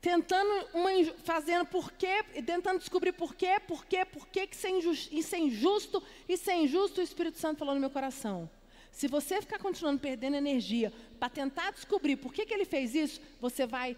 tentando 0.00 0.68
uma, 0.74 0.90
fazendo 1.24 1.64
por 1.66 1.92
quê, 1.92 2.22
tentando 2.44 2.78
descobrir 2.78 3.12
por 3.12 3.34
quê, 3.34 3.58
por 3.66 3.84
quê, 3.86 4.04
por 4.04 4.28
quê 4.28 4.46
que 4.46 4.54
isso 4.54 4.66
é, 4.66 4.70
injusto, 4.70 5.14
isso 5.14 5.34
é 5.34 5.38
injusto, 5.38 6.02
isso 6.28 6.50
é 6.50 6.56
injusto, 6.56 7.00
o 7.00 7.04
Espírito 7.04 7.38
Santo 7.38 7.58
falou 7.58 7.74
no 7.74 7.80
meu 7.80 7.90
coração. 7.90 8.50
Se 8.90 9.08
você 9.08 9.40
ficar 9.40 9.58
continuando 9.58 10.00
perdendo 10.00 10.36
energia 10.36 10.92
para 11.18 11.28
tentar 11.28 11.72
descobrir 11.72 12.16
por 12.16 12.32
que, 12.32 12.46
que 12.46 12.54
ele 12.54 12.64
fez 12.64 12.94
isso, 12.94 13.20
você 13.40 13.66
vai 13.66 13.96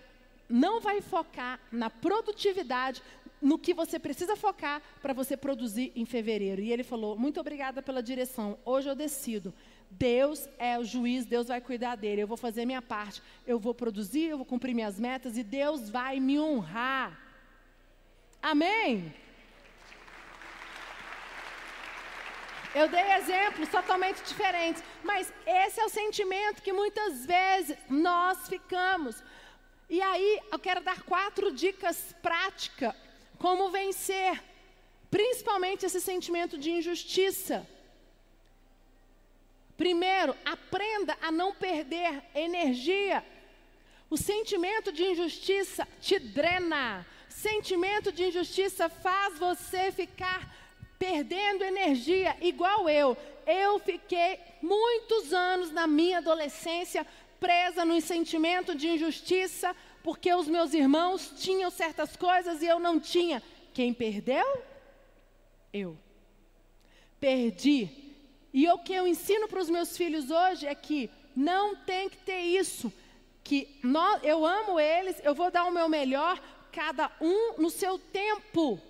não 0.49 0.81
vai 0.81 1.01
focar 1.01 1.59
na 1.73 1.91
produtividade, 1.91 3.03
no 3.41 3.59
que 3.59 3.75
você 3.75 3.99
precisa 3.99 4.37
focar 4.37 4.81
para 5.03 5.13
você 5.13 5.37
produzir 5.37 5.93
em 5.95 6.05
fevereiro. 6.05 6.63
E 6.63 6.73
ele 6.73 6.83
falou: 6.83 7.19
Muito 7.19 7.41
obrigada 7.41 7.83
pela 7.83 8.03
direção. 8.03 8.59
Hoje 8.65 8.89
eu 8.89 8.95
decido. 8.95 9.53
Deus 9.91 10.49
é 10.59 10.79
o 10.79 10.85
juiz, 10.85 11.25
Deus 11.25 11.49
vai 11.49 11.61
cuidar 11.61 11.97
dele. 11.97 12.23
Eu 12.23 12.27
vou 12.27 12.37
fazer 12.37 12.67
minha 12.67 12.83
parte. 12.83 13.23
Eu 13.47 13.59
vou 13.59 13.75
produzir, 13.75 14.25
eu 14.29 14.39
vou 14.39 14.47
cumprir 14.47 14.75
minhas 14.75 14.99
metas 14.99 15.37
e 15.37 15.43
Deus 15.43 15.89
vai 15.89 16.21
me 16.21 16.39
honrar. 16.39 17.19
Amém? 18.43 19.15
Eu 22.75 22.89
dei 22.89 23.13
exemplos 23.13 23.71
totalmente 23.71 24.23
diferentes, 24.23 24.83
mas 25.03 25.33
esse 25.47 25.81
é 25.81 25.85
o 25.85 25.89
sentimento 25.89 26.63
que 26.63 26.75
muitas 26.75 27.25
vezes 27.25 27.77
nós 27.89 28.49
ficamos. 28.49 29.23
E 29.89 30.03
aí, 30.03 30.41
eu 30.53 30.59
quero 30.59 30.83
dar 30.83 31.03
quatro 31.03 31.51
dicas 31.53 32.15
práticas 32.21 32.95
como 33.39 33.71
vencer, 33.71 34.43
principalmente 35.11 35.87
esse 35.87 36.01
sentimento 36.01 36.59
de 36.59 36.71
injustiça. 36.71 37.67
Primeiro, 39.77 40.35
aprenda 40.45 41.17
a 41.21 41.31
não 41.31 41.53
perder 41.53 42.23
energia. 42.35 43.25
O 44.09 44.17
sentimento 44.17 44.91
de 44.93 45.05
injustiça 45.05 45.87
te 46.01 46.19
drena. 46.19 47.07
Sentimento 47.29 48.11
de 48.11 48.25
injustiça 48.25 48.89
faz 48.89 49.39
você 49.39 49.93
ficar 49.93 50.55
perdendo 50.99 51.65
energia, 51.65 52.37
igual 52.41 52.89
eu. 52.89 53.17
Eu 53.47 53.79
fiquei 53.79 54.39
muitos 54.63 55.33
anos 55.33 55.71
na 55.71 55.87
minha 55.87 56.19
adolescência 56.19 57.07
presa 57.39 57.85
no 57.85 58.01
sentimento 58.01 58.75
de 58.75 58.89
injustiça, 58.89 59.77
porque 60.03 60.33
os 60.33 60.49
meus 60.49 60.73
irmãos 60.73 61.33
tinham 61.37 61.71
certas 61.71 62.17
coisas 62.17 62.63
e 62.63 62.67
eu 62.67 62.79
não 62.79 62.99
tinha. 62.99 63.43
Quem 63.75 63.93
perdeu? 63.93 64.63
Eu. 65.73 65.99
Perdi. 67.21 68.06
E 68.57 68.67
o 68.71 68.79
que 68.79 68.95
eu 68.95 69.07
ensino 69.07 69.47
para 69.47 69.61
os 69.61 69.69
meus 69.69 69.99
filhos 69.99 70.31
hoje 70.31 70.67
é 70.67 70.75
que 70.75 71.11
não 71.37 71.77
tem 71.77 72.09
que 72.09 72.17
ter 72.17 72.41
isso. 72.41 72.91
Que 73.45 73.79
nós, 73.83 74.25
eu 74.25 74.47
amo 74.47 74.81
eles, 74.81 75.21
eu 75.23 75.35
vou 75.35 75.51
dar 75.51 75.65
o 75.65 75.71
meu 75.71 75.91
melhor, 75.91 76.41
cada 76.73 77.13
um 77.21 77.61
no 77.61 77.69
seu 77.69 77.99
tempo. 77.99 78.81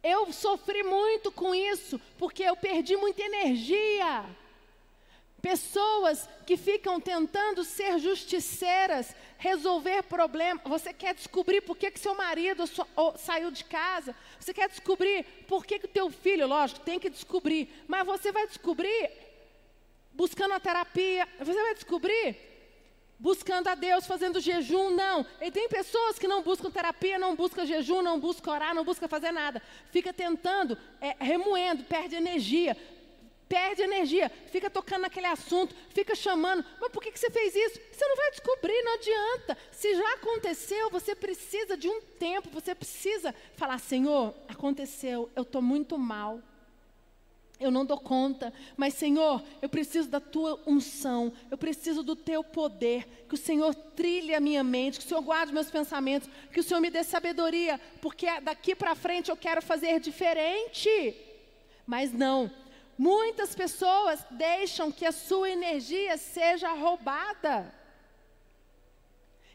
Eu 0.00 0.32
sofri 0.32 0.84
muito 0.84 1.32
com 1.32 1.52
isso, 1.52 2.00
porque 2.16 2.44
eu 2.44 2.54
perdi 2.54 2.96
muita 2.96 3.22
energia. 3.22 4.24
Pessoas 5.42 6.28
que 6.46 6.56
ficam 6.56 7.00
tentando 7.00 7.64
ser 7.64 7.98
justiceiras, 7.98 9.12
resolver 9.36 10.04
problemas. 10.04 10.62
Você 10.64 10.92
quer 10.92 11.14
descobrir 11.14 11.60
por 11.62 11.76
que, 11.76 11.90
que 11.90 11.98
seu 11.98 12.14
marido 12.14 12.62
saiu 13.16 13.50
de 13.50 13.64
casa. 13.64 14.14
Você 14.38 14.54
quer 14.54 14.68
descobrir 14.68 15.24
por 15.48 15.66
que, 15.66 15.80
o 15.84 15.88
teu 15.88 16.10
filho, 16.10 16.46
lógico, 16.46 16.78
tem 16.80 17.00
que 17.00 17.10
descobrir. 17.10 17.68
Mas 17.88 18.06
você 18.06 18.30
vai 18.30 18.46
descobrir 18.46 19.10
buscando 20.12 20.54
a 20.54 20.60
terapia. 20.60 21.28
Você 21.40 21.60
vai 21.60 21.74
descobrir 21.74 22.36
buscando 23.18 23.66
a 23.66 23.74
Deus, 23.74 24.06
fazendo 24.06 24.40
jejum, 24.40 24.90
não. 24.90 25.26
E 25.40 25.50
tem 25.50 25.68
pessoas 25.68 26.20
que 26.20 26.28
não 26.28 26.42
buscam 26.42 26.70
terapia, 26.70 27.18
não 27.18 27.34
buscam 27.34 27.66
jejum, 27.66 28.00
não 28.00 28.20
buscam 28.20 28.52
orar, 28.52 28.74
não 28.74 28.84
buscam 28.84 29.08
fazer 29.08 29.32
nada. 29.32 29.60
Fica 29.90 30.12
tentando, 30.12 30.78
é, 31.00 31.16
remoendo, 31.18 31.82
perde 31.82 32.14
energia. 32.14 32.76
Perde 33.52 33.82
energia, 33.82 34.30
fica 34.50 34.70
tocando 34.70 35.02
naquele 35.02 35.26
assunto, 35.26 35.74
fica 35.90 36.14
chamando. 36.14 36.64
Mas 36.80 36.90
por 36.90 37.02
que, 37.02 37.12
que 37.12 37.20
você 37.20 37.28
fez 37.28 37.54
isso? 37.54 37.78
Você 37.92 38.08
não 38.08 38.16
vai 38.16 38.30
descobrir, 38.30 38.82
não 38.82 38.94
adianta. 38.94 39.58
Se 39.70 39.94
já 39.94 40.14
aconteceu, 40.14 40.88
você 40.88 41.14
precisa 41.14 41.76
de 41.76 41.86
um 41.86 42.00
tempo, 42.00 42.48
você 42.48 42.74
precisa 42.74 43.34
falar: 43.54 43.78
Senhor, 43.78 44.34
aconteceu, 44.48 45.30
eu 45.36 45.42
estou 45.42 45.60
muito 45.60 45.98
mal 45.98 46.40
eu 47.60 47.70
não 47.70 47.84
dou 47.84 47.98
conta, 47.98 48.52
mas 48.76 48.94
Senhor, 48.94 49.40
eu 49.60 49.68
preciso 49.68 50.08
da 50.08 50.18
tua 50.18 50.60
unção, 50.66 51.32
eu 51.48 51.56
preciso 51.56 52.02
do 52.02 52.16
teu 52.16 52.42
poder, 52.42 53.06
que 53.28 53.36
o 53.36 53.38
Senhor 53.38 53.72
trilhe 53.72 54.34
a 54.34 54.40
minha 54.40 54.64
mente, 54.64 54.98
que 54.98 55.04
o 55.04 55.08
Senhor 55.08 55.22
guarde 55.22 55.52
meus 55.52 55.70
pensamentos, 55.70 56.28
que 56.52 56.58
o 56.58 56.62
Senhor 56.62 56.80
me 56.80 56.90
dê 56.90 57.04
sabedoria, 57.04 57.80
porque 58.00 58.26
daqui 58.40 58.74
para 58.74 58.96
frente 58.96 59.30
eu 59.30 59.36
quero 59.36 59.62
fazer 59.62 60.00
diferente. 60.00 61.14
Mas 61.86 62.12
não, 62.12 62.50
Muitas 63.02 63.52
pessoas 63.52 64.24
deixam 64.30 64.92
que 64.92 65.04
a 65.04 65.10
sua 65.10 65.50
energia 65.50 66.16
seja 66.16 66.72
roubada. 66.72 67.74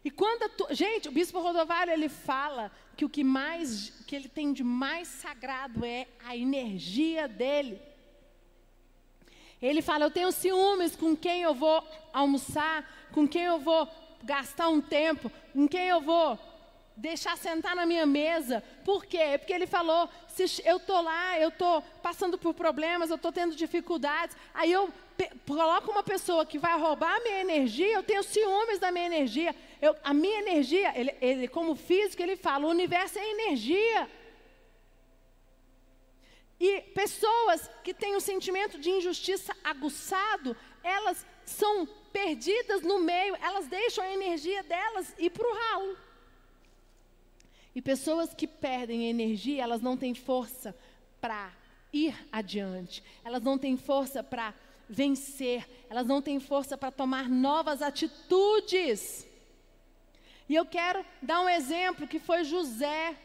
E 0.04 0.12
quando 0.12 0.50
tu, 0.50 0.68
gente, 0.72 1.08
o 1.08 1.14
bispo 1.14 1.40
Rodovalho 1.40 1.92
ele 1.92 2.10
fala 2.10 2.70
que 2.98 3.06
o 3.06 3.10
que 3.10 3.24
mais 3.24 3.90
que 4.06 4.18
ele 4.18 4.28
tem 4.28 4.52
de 4.52 4.66
mais 4.66 5.08
sagrado 5.08 5.86
é 5.86 6.08
a 6.26 6.36
energia 6.36 7.26
dele. 7.26 7.82
Ele 9.62 9.82
fala: 9.82 10.04
"Eu 10.04 10.12
tenho 10.12 10.32
ciúmes 10.34 10.98
com 10.98 11.16
quem 11.16 11.44
eu 11.44 11.54
vou 11.54 11.82
almoçar, 12.12 12.78
com 13.14 13.26
quem 13.26 13.44
eu 13.44 13.60
vou 13.60 13.88
gastar 14.24 14.68
um 14.68 14.82
tempo, 14.82 15.32
com 15.54 15.66
quem 15.70 15.88
eu 15.88 16.02
vou 16.02 16.38
deixar 16.98 17.38
sentar 17.38 17.76
na 17.76 17.86
minha 17.86 18.06
mesa. 18.06 18.64
Por 18.84 19.06
quê? 19.06 19.38
Porque 19.38 19.54
ele 19.54 19.68
falou: 19.68 20.10
se 20.28 20.62
eu 20.66 20.78
estou 20.78 21.02
lá, 21.02 21.40
eu 21.40 21.50
estou 21.50 21.82
passando 22.02 22.38
por 22.38 22.54
problemas, 22.54 23.10
eu 23.10 23.16
estou 23.16 23.32
tendo 23.32 23.56
dificuldades, 23.56 24.36
aí 24.54 24.72
eu 24.72 24.92
coloco 25.46 25.92
uma 25.92 26.04
pessoa 26.04 26.46
que 26.46 26.60
vai 26.60 26.78
roubar 26.78 27.16
a 27.16 27.20
minha 27.22 27.40
energia, 27.40 27.94
eu 27.94 28.04
tenho 28.04 28.24
ciúmes 28.24 28.80
da 28.80 28.92
minha 28.92 29.06
energia. 29.06 29.56
Eu, 29.82 29.96
a 30.04 30.14
minha 30.14 30.40
energia, 30.40 30.92
ele, 31.00 31.16
ele, 31.22 31.48
como 31.48 31.76
físico, 31.76 32.22
ele 32.22 32.36
fala: 32.36 32.66
o 32.66 32.70
universo 32.70 33.18
é 33.20 33.32
energia. 33.32 34.10
E 36.60 36.82
pessoas 36.96 37.70
que 37.84 37.94
têm 37.94 38.16
um 38.16 38.20
sentimento 38.20 38.80
de 38.80 38.90
injustiça 38.90 39.56
aguçado, 39.64 40.58
elas 40.84 41.24
são 41.46 41.86
perdidas 42.12 42.82
no 42.82 43.00
meio, 43.00 43.36
elas 43.36 43.68
deixam 43.68 44.04
a 44.04 44.12
energia 44.12 44.64
delas 44.64 45.14
ir 45.20 45.30
para 45.30 45.48
o 45.48 45.54
ralo. 45.54 46.07
E 47.78 47.82
pessoas 47.82 48.34
que 48.34 48.48
perdem 48.48 49.08
energia, 49.08 49.62
elas 49.62 49.84
não 49.84 49.96
têm 49.96 50.16
força 50.16 50.76
para 51.22 51.52
ir 51.94 52.16
adiante, 52.32 53.04
elas 53.24 53.44
não 53.44 53.56
têm 53.56 53.78
força 53.78 54.24
para 54.24 54.52
vencer, 54.90 55.64
elas 55.88 56.08
não 56.08 56.20
têm 56.20 56.40
força 56.40 56.76
para 56.76 56.90
tomar 56.90 57.30
novas 57.30 57.84
atitudes. 57.84 59.28
E 60.50 60.56
eu 60.56 60.66
quero 60.66 61.06
dar 61.22 61.42
um 61.42 61.48
exemplo 61.48 62.08
que 62.08 62.18
foi 62.18 62.44
José. 62.44 63.16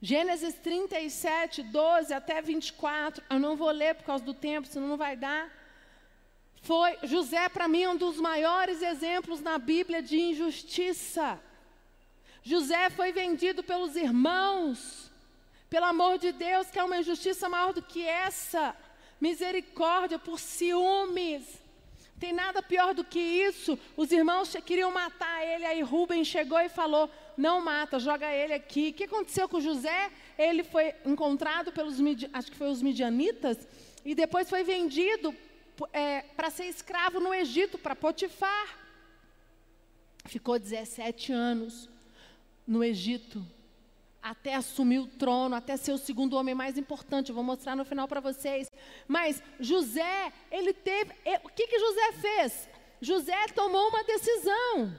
Gênesis 0.00 0.54
37, 0.54 1.64
12 1.64 2.14
até 2.14 2.40
24. 2.40 3.22
Eu 3.28 3.38
não 3.38 3.56
vou 3.56 3.72
ler 3.72 3.94
por 3.96 4.04
causa 4.04 4.24
do 4.24 4.32
tempo, 4.32 4.68
senão 4.68 4.88
não 4.88 4.96
vai 4.96 5.18
dar. 5.18 5.52
Foi 6.62 6.96
José 7.02 7.46
para 7.50 7.68
mim 7.68 7.88
um 7.88 7.96
dos 7.96 8.18
maiores 8.18 8.80
exemplos 8.80 9.42
na 9.42 9.58
Bíblia 9.58 10.00
de 10.00 10.18
injustiça. 10.18 11.38
José 12.46 12.90
foi 12.90 13.10
vendido 13.10 13.60
pelos 13.64 13.96
irmãos. 13.96 15.10
Pelo 15.68 15.86
amor 15.86 16.16
de 16.16 16.30
Deus, 16.30 16.70
que 16.70 16.78
é 16.78 16.84
uma 16.84 16.98
injustiça 16.98 17.48
maior 17.48 17.72
do 17.72 17.82
que 17.82 18.06
essa. 18.06 18.72
Misericórdia 19.20 20.16
por 20.16 20.38
ciúmes. 20.38 21.42
Tem 22.20 22.32
nada 22.32 22.62
pior 22.62 22.94
do 22.94 23.02
que 23.02 23.18
isso. 23.18 23.76
Os 23.96 24.12
irmãos 24.12 24.54
queriam 24.64 24.92
matar 24.92 25.44
ele, 25.44 25.66
aí 25.66 25.82
Rubem 25.82 26.24
chegou 26.24 26.60
e 26.60 26.68
falou: 26.68 27.10
Não 27.36 27.60
mata, 27.60 27.98
joga 27.98 28.32
ele 28.32 28.54
aqui. 28.54 28.90
O 28.90 28.92
que 28.92 29.04
aconteceu 29.04 29.48
com 29.48 29.60
José? 29.60 30.12
Ele 30.38 30.62
foi 30.62 30.94
encontrado 31.04 31.72
pelos, 31.72 31.96
acho 32.32 32.52
que 32.52 32.56
foi 32.56 32.70
os 32.70 32.80
midianitas, 32.80 33.58
e 34.04 34.14
depois 34.14 34.48
foi 34.48 34.62
vendido 34.62 35.34
é, 35.92 36.22
para 36.36 36.48
ser 36.50 36.66
escravo 36.66 37.18
no 37.18 37.34
Egito, 37.34 37.76
para 37.76 37.96
Potifar. 37.96 38.68
Ficou 40.26 40.60
17 40.60 41.32
anos 41.32 41.95
no 42.66 42.82
Egito, 42.82 43.44
até 44.22 44.54
assumir 44.54 44.98
o 44.98 45.06
trono, 45.06 45.54
até 45.54 45.76
ser 45.76 45.92
o 45.92 45.98
segundo 45.98 46.36
homem 46.36 46.54
mais 46.54 46.76
importante. 46.76 47.28
Eu 47.28 47.34
vou 47.34 47.44
mostrar 47.44 47.76
no 47.76 47.84
final 47.84 48.08
para 48.08 48.20
vocês. 48.20 48.70
Mas 49.06 49.40
José, 49.60 50.32
ele 50.50 50.72
teve. 50.72 51.12
O 51.44 51.48
que, 51.48 51.66
que 51.68 51.78
José 51.78 52.12
fez? 52.12 52.68
José 53.00 53.46
tomou 53.54 53.88
uma 53.88 54.02
decisão. 54.02 54.92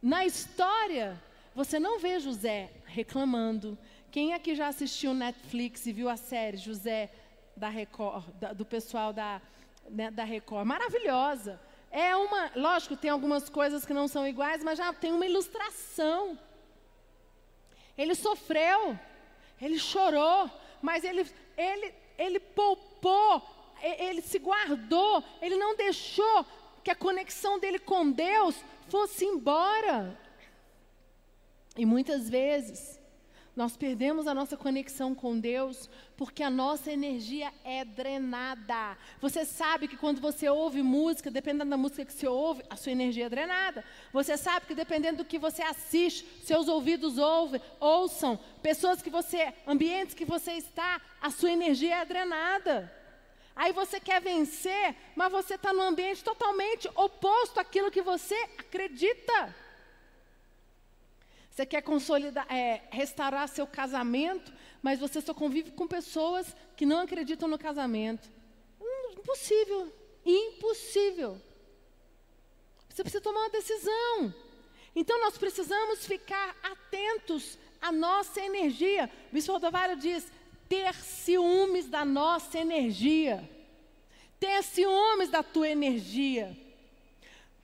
Na 0.00 0.24
história, 0.24 1.22
você 1.54 1.78
não 1.78 1.98
vê 1.98 2.18
José 2.18 2.70
reclamando. 2.86 3.78
Quem 4.10 4.32
aqui 4.32 4.54
já 4.54 4.68
assistiu 4.68 5.12
Netflix 5.12 5.86
e 5.86 5.92
viu 5.92 6.08
a 6.08 6.16
série 6.16 6.56
José 6.56 7.10
da 7.56 7.68
Record, 7.68 8.24
da, 8.40 8.52
do 8.52 8.64
pessoal 8.64 9.12
da, 9.12 9.42
né, 9.90 10.10
da 10.10 10.24
Record? 10.24 10.66
Maravilhosa. 10.66 11.60
É 11.92 12.16
uma, 12.16 12.50
lógico, 12.56 12.96
tem 12.96 13.10
algumas 13.10 13.50
coisas 13.50 13.84
que 13.84 13.92
não 13.92 14.08
são 14.08 14.26
iguais, 14.26 14.64
mas 14.64 14.78
já 14.78 14.90
tem 14.94 15.12
uma 15.12 15.26
ilustração. 15.26 16.38
Ele 17.98 18.14
sofreu, 18.14 18.98
ele 19.60 19.78
chorou, 19.78 20.50
mas 20.80 21.04
ele, 21.04 21.30
ele, 21.54 21.94
ele 22.16 22.40
poupou, 22.40 23.42
ele 23.82 24.22
se 24.22 24.38
guardou, 24.38 25.22
ele 25.42 25.58
não 25.58 25.76
deixou 25.76 26.46
que 26.82 26.90
a 26.90 26.96
conexão 26.96 27.58
dele 27.58 27.78
com 27.78 28.10
Deus 28.10 28.56
fosse 28.88 29.26
embora. 29.26 30.18
E 31.76 31.84
muitas 31.84 32.30
vezes, 32.30 32.98
nós 33.54 33.76
perdemos 33.76 34.26
a 34.26 34.32
nossa 34.32 34.56
conexão 34.56 35.14
com 35.14 35.38
Deus 35.38 35.88
porque 36.16 36.42
a 36.42 36.48
nossa 36.48 36.90
energia 36.90 37.52
é 37.64 37.84
drenada. 37.84 38.96
Você 39.20 39.44
sabe 39.44 39.86
que 39.86 39.96
quando 39.96 40.20
você 40.20 40.48
ouve 40.48 40.82
música, 40.82 41.30
dependendo 41.30 41.70
da 41.70 41.76
música 41.76 42.04
que 42.04 42.12
você 42.12 42.26
ouve, 42.26 42.62
a 42.70 42.76
sua 42.76 42.92
energia 42.92 43.26
é 43.26 43.28
drenada. 43.28 43.84
Você 44.12 44.38
sabe 44.38 44.66
que 44.66 44.74
dependendo 44.74 45.18
do 45.18 45.24
que 45.24 45.38
você 45.38 45.62
assiste, 45.62 46.24
seus 46.44 46.66
ouvidos 46.66 47.18
ouvem, 47.18 47.60
ouçam, 47.78 48.38
pessoas 48.62 49.02
que 49.02 49.10
você, 49.10 49.52
ambientes 49.66 50.14
que 50.14 50.24
você 50.24 50.52
está, 50.52 51.00
a 51.20 51.30
sua 51.30 51.50
energia 51.50 51.96
é 51.96 52.04
drenada. 52.06 52.90
Aí 53.54 53.72
você 53.72 54.00
quer 54.00 54.20
vencer, 54.20 54.96
mas 55.14 55.30
você 55.30 55.56
está 55.56 55.74
num 55.74 55.82
ambiente 55.82 56.24
totalmente 56.24 56.88
oposto 56.94 57.60
àquilo 57.60 57.90
que 57.90 58.00
você 58.00 58.34
acredita. 58.58 59.54
Você 61.52 61.66
quer 61.66 61.82
consolidar, 61.82 62.46
é, 62.50 62.80
restaurar 62.90 63.46
seu 63.46 63.66
casamento, 63.66 64.50
mas 64.82 64.98
você 64.98 65.20
só 65.20 65.34
convive 65.34 65.70
com 65.72 65.86
pessoas 65.86 66.56
que 66.74 66.86
não 66.86 67.00
acreditam 67.00 67.46
no 67.46 67.58
casamento. 67.58 68.26
Impossível. 69.12 69.92
Impossível. 70.24 71.38
Você 72.88 73.02
precisa 73.02 73.22
tomar 73.22 73.40
uma 73.40 73.50
decisão. 73.50 74.34
Então 74.96 75.20
nós 75.20 75.36
precisamos 75.36 76.06
ficar 76.06 76.56
atentos 76.62 77.58
à 77.82 77.92
nossa 77.92 78.40
energia. 78.40 79.10
O 79.30 79.34
Bispo 79.34 79.52
Rodovalho 79.52 79.96
diz: 79.96 80.26
ter 80.70 80.94
ciúmes 80.94 81.86
da 81.86 82.02
nossa 82.02 82.58
energia. 82.58 83.46
Ter 84.40 84.62
ciúmes 84.62 85.28
da 85.28 85.42
tua 85.42 85.68
energia. 85.68 86.56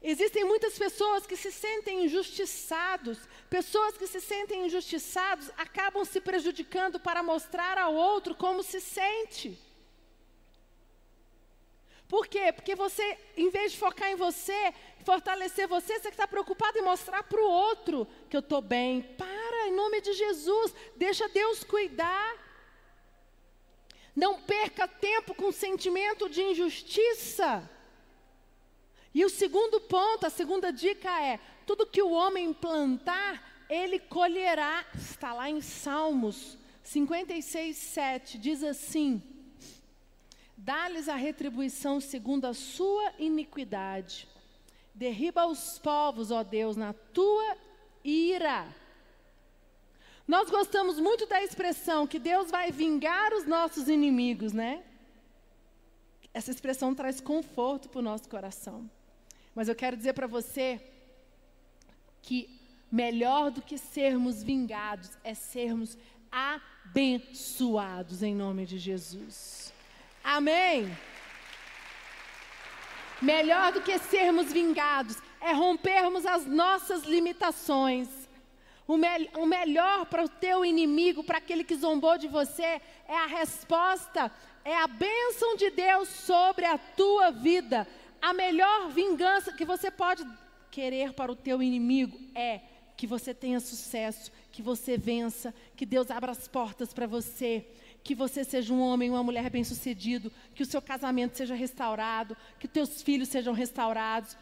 Existem 0.01 0.45
muitas 0.45 0.79
pessoas 0.79 1.27
que 1.27 1.37
se 1.37 1.51
sentem 1.51 2.05
injustiçados. 2.05 3.19
Pessoas 3.51 3.97
que 3.97 4.07
se 4.07 4.21
sentem 4.21 4.67
injustiçados 4.67 5.51
acabam 5.57 6.05
se 6.05 6.21
prejudicando 6.21 7.01
para 7.01 7.23
mostrar 7.23 7.77
ao 7.77 7.95
outro 7.95 8.35
como 8.35 8.63
se 8.63 8.81
sente. 8.81 9.59
Por 12.09 12.27
quê? 12.27 12.53
Porque 12.53 12.75
você, 12.75 13.19
em 13.37 13.51
vez 13.51 13.73
de 13.73 13.79
focar 13.79 14.09
em 14.11 14.17
você, 14.17 14.73
fortalecer 15.05 15.67
você, 15.67 15.99
você 15.99 16.09
está 16.09 16.27
preocupado 16.27 16.79
em 16.79 16.83
mostrar 16.83 17.23
para 17.25 17.41
o 17.41 17.51
outro 17.51 18.07
que 18.31 18.37
eu 18.37 18.41
estou 18.41 18.63
bem. 18.63 19.03
Para, 19.03 19.67
em 19.67 19.73
nome 19.73 20.01
de 20.01 20.13
Jesus, 20.15 20.75
deixa 20.97 21.29
Deus 21.29 21.65
cuidar. 21.65 22.37
Não 24.17 24.41
perca 24.41 24.89
tempo 24.89 25.35
com 25.35 25.53
sentimento 25.53 26.31
de 26.31 26.41
injustiça. 26.41 27.69
E 29.18 29.24
o 29.24 29.28
segundo 29.28 29.81
ponto, 29.81 30.26
a 30.26 30.31
segunda 30.31 30.72
dica 30.72 31.11
é: 31.20 31.40
tudo 31.66 31.85
que 31.85 32.00
o 32.00 32.12
homem 32.12 32.52
plantar, 32.52 33.64
ele 33.68 33.98
colherá. 33.98 34.87
Está 34.94 35.33
lá 35.33 35.50
em 35.50 35.61
Salmos 35.61 36.57
56, 36.85 37.76
7, 37.76 38.38
diz 38.38 38.62
assim: 38.62 39.20
Dá-lhes 40.57 41.09
a 41.09 41.16
retribuição 41.16 42.00
segundo 42.00 42.44
a 42.44 42.54
sua 42.54 43.12
iniquidade. 43.18 44.28
Derriba 44.94 45.48
os 45.48 45.81
povos, 45.81 46.31
ó 46.31 46.44
Deus, 46.44 46.76
na 46.76 46.92
tua 46.92 47.57
ira. 48.04 48.72
Nós 50.28 50.48
gostamos 50.48 51.00
muito 51.00 51.26
da 51.26 51.42
expressão 51.42 52.07
que 52.07 52.20
Deus 52.20 52.52
vai 52.52 52.70
vingar 52.70 53.35
os 53.35 53.44
nossos 53.44 53.88
inimigos, 53.88 54.52
né? 54.52 54.85
Essa 56.33 56.52
expressão 56.52 56.94
traz 56.94 57.20
conforto 57.20 57.88
para 57.88 57.98
o 57.98 58.02
nosso 58.02 58.28
coração. 58.28 58.88
Mas 59.59 59.66
eu 59.68 59.75
quero 59.75 59.97
dizer 59.97 60.12
para 60.12 60.29
você 60.29 60.81
que 62.23 62.49
melhor 62.92 63.51
do 63.51 63.61
que 63.61 63.77
sermos 63.77 64.40
vingados 64.40 65.11
é 65.25 65.35
sermos 65.35 65.99
abençoados 66.31 68.23
em 68.23 68.37
nome 68.37 68.64
de 68.64 68.79
Jesus. 68.79 69.75
Amém. 70.23 70.88
Melhor 73.21 73.73
do 73.73 73.83
que 73.83 73.99
sermos 73.99 74.53
vingados 74.53 75.16
é 75.40 75.53
rompermos 75.53 76.25
as 76.25 76.47
nossas 76.47 77.03
limitações. 77.03 78.09
O, 78.87 78.97
me 78.97 79.29
o 79.35 79.44
melhor 79.44 80.07
para 80.07 80.23
o 80.23 80.29
teu 80.29 80.64
inimigo, 80.64 81.25
para 81.25 81.38
aquele 81.38 81.64
que 81.64 81.75
zombou 81.75 82.16
de 82.16 82.29
você, 82.29 82.81
é 83.09 83.16
a 83.25 83.27
resposta, 83.27 84.31
é 84.64 84.77
a 84.77 84.87
bênção 84.87 85.57
de 85.57 85.68
Deus 85.71 86.09
sobre 86.09 86.64
a 86.64 86.79
tua 86.79 87.33
vida. 87.33 87.88
A 88.20 88.33
melhor 88.33 88.90
vingança 88.90 89.52
que 89.52 89.64
você 89.64 89.90
pode 89.90 90.26
querer 90.70 91.12
para 91.12 91.33
o 91.33 91.37
teu 91.37 91.62
inimigo 91.62 92.18
é 92.35 92.61
que 92.96 93.07
você 93.07 93.33
tenha 93.33 93.61
sucesso, 93.61 94.33
que 94.50 94.61
você 94.61 94.98
vença, 94.98 95.54
que 95.76 95.87
Deus 95.87 96.11
abra 96.11 96.33
as 96.33 96.48
portas 96.48 96.92
para 96.92 97.07
você, 97.07 97.64
que 98.02 98.14
você 98.14 98.42
seja 98.42 98.74
um 98.74 98.81
homem, 98.81 99.11
uma 99.11 99.22
mulher 99.22 99.48
bem-sucedido, 99.50 100.33
que 100.54 100.62
o 100.62 100.66
seu 100.66 100.83
casamento 100.83 101.37
seja 101.37 101.54
restaurado, 101.54 102.37
que 102.59 102.66
teus 102.66 103.00
filhos 103.00 103.28
sejam 103.28 103.52
restaurados. 103.54 104.37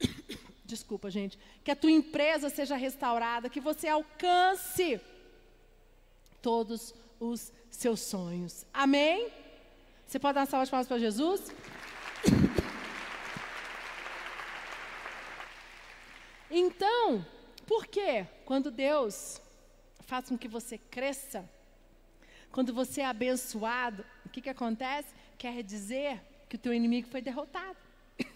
Desculpa, 0.64 1.10
gente. 1.10 1.38
Que 1.62 1.70
a 1.70 1.76
tua 1.76 1.90
empresa 1.90 2.48
seja 2.48 2.76
restaurada, 2.76 3.50
que 3.50 3.60
você 3.60 3.88
alcance 3.88 5.00
todos 6.40 6.94
os 7.20 7.52
seus 7.70 8.00
sonhos. 8.00 8.64
Amém? 8.72 9.28
Você 10.06 10.18
pode 10.18 10.34
dar 10.34 10.40
uma 10.40 10.46
salva 10.46 10.64
de 10.64 10.70
palmas 10.70 10.88
para 10.88 10.98
Jesus? 10.98 11.52
Então, 16.66 17.24
por 17.64 17.86
quê? 17.86 18.26
Quando 18.44 18.72
Deus 18.72 19.40
faz 20.00 20.28
com 20.28 20.36
que 20.36 20.48
você 20.48 20.76
cresça, 20.76 21.48
quando 22.50 22.72
você 22.74 23.02
é 23.02 23.06
abençoado, 23.06 24.04
o 24.24 24.28
que, 24.28 24.40
que 24.40 24.50
acontece? 24.50 25.14
Quer 25.38 25.62
dizer 25.62 26.20
que 26.48 26.56
o 26.56 26.58
teu 26.58 26.74
inimigo 26.74 27.06
foi 27.08 27.22
derrotado. 27.22 27.78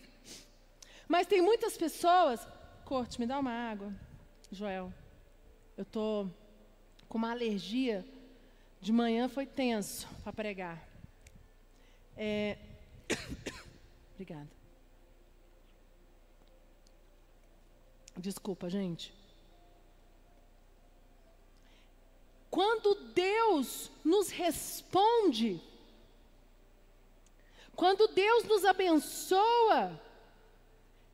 Mas 1.09 1.27
tem 1.27 1.43
muitas 1.43 1.77
pessoas. 1.77 2.47
Corte, 2.85 3.19
me 3.19 3.27
dá 3.27 3.37
uma 3.39 3.53
água, 3.53 3.93
Joel. 4.53 4.93
Eu 5.77 5.85
tô 5.85 6.29
com 7.09 7.19
uma 7.19 7.33
alergia. 7.33 8.07
De 8.81 8.93
manhã 8.93 9.29
foi 9.29 9.45
tenso 9.45 10.09
para 10.23 10.33
pregar. 10.33 10.89
É... 12.17 12.57
Obrigada. 14.15 14.60
Desculpa, 18.17 18.69
gente. 18.69 19.15
Quando 22.51 22.95
Deus 23.15 23.91
nos 24.05 24.29
responde, 24.31 25.63
quando 27.77 28.09
Deus 28.09 28.45
nos 28.45 28.65
abençoa, 28.65 29.99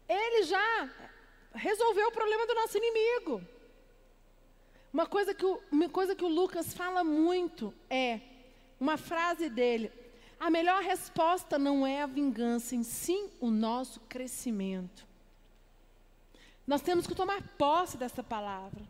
Ele 0.08 0.44
já 0.44 0.90
resolveu 1.54 2.08
o 2.08 2.12
problema 2.12 2.46
do 2.46 2.54
nosso 2.54 2.78
inimigo. 2.78 3.42
Uma 4.92 5.06
coisa 5.06 5.34
que 5.34 5.44
o, 5.44 5.60
uma 5.70 5.88
coisa 5.90 6.16
que 6.16 6.24
o 6.24 6.28
Lucas 6.28 6.72
fala 6.72 7.04
muito 7.04 7.72
é 7.90 8.20
uma 8.80 8.96
frase 8.96 9.50
dele: 9.50 9.92
a 10.40 10.48
melhor 10.48 10.82
resposta 10.82 11.58
não 11.58 11.86
é 11.86 12.02
a 12.02 12.06
vingança, 12.06 12.74
em 12.74 12.82
sim 12.82 13.30
o 13.40 13.50
nosso 13.50 14.00
crescimento. 14.00 15.05
Nós 16.66 16.82
temos 16.82 17.06
que 17.06 17.14
tomar 17.14 17.42
posse 17.56 17.96
dessa 17.96 18.22
palavra. 18.22 18.82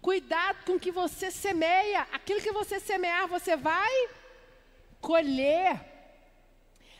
Cuidado 0.00 0.64
com 0.64 0.74
o 0.74 0.80
que 0.80 0.92
você 0.92 1.30
semeia. 1.30 2.06
Aquilo 2.12 2.40
que 2.40 2.52
você 2.52 2.78
semear, 2.78 3.26
você 3.26 3.56
vai 3.56 3.90
colher. 5.00 5.80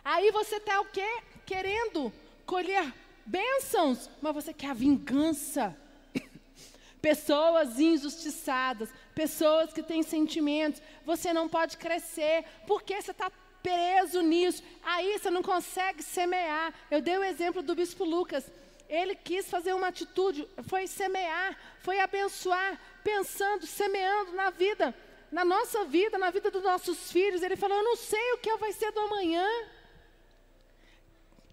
Aí 0.04 0.30
você 0.32 0.56
está 0.56 0.80
o 0.80 0.86
quê? 0.86 1.08
Querendo 1.46 2.12
colher 2.44 2.92
bênçãos, 3.24 4.10
mas 4.20 4.34
você 4.34 4.52
quer 4.52 4.70
a 4.70 4.74
vingança. 4.74 5.76
Pessoas 7.00 7.78
injustiçadas, 7.78 8.90
pessoas 9.14 9.72
que 9.72 9.82
têm 9.82 10.02
sentimentos, 10.02 10.82
você 11.04 11.32
não 11.32 11.48
pode 11.48 11.78
crescer, 11.78 12.44
porque 12.66 13.00
você 13.00 13.12
está 13.12 13.30
preso 13.62 14.20
nisso. 14.20 14.62
Aí 14.82 15.18
você 15.18 15.30
não 15.30 15.42
consegue 15.42 16.02
semear. 16.02 16.74
Eu 16.90 17.00
dei 17.00 17.16
o 17.16 17.24
exemplo 17.24 17.62
do 17.62 17.74
bispo 17.74 18.04
Lucas. 18.04 18.50
Ele 18.90 19.14
quis 19.14 19.48
fazer 19.48 19.72
uma 19.72 19.86
atitude, 19.86 20.48
foi 20.64 20.88
semear, 20.88 21.56
foi 21.78 22.00
abençoar, 22.00 22.78
pensando, 23.04 23.64
semeando 23.64 24.32
na 24.32 24.50
vida, 24.50 24.92
na 25.30 25.44
nossa 25.44 25.84
vida, 25.84 26.18
na 26.18 26.28
vida 26.30 26.50
dos 26.50 26.64
nossos 26.64 27.12
filhos. 27.12 27.40
Ele 27.40 27.54
falou: 27.54 27.78
Eu 27.78 27.84
não 27.84 27.94
sei 27.94 28.32
o 28.32 28.38
que 28.38 28.56
vai 28.56 28.72
ser 28.72 28.90
do 28.90 28.98
amanhã. 28.98 29.46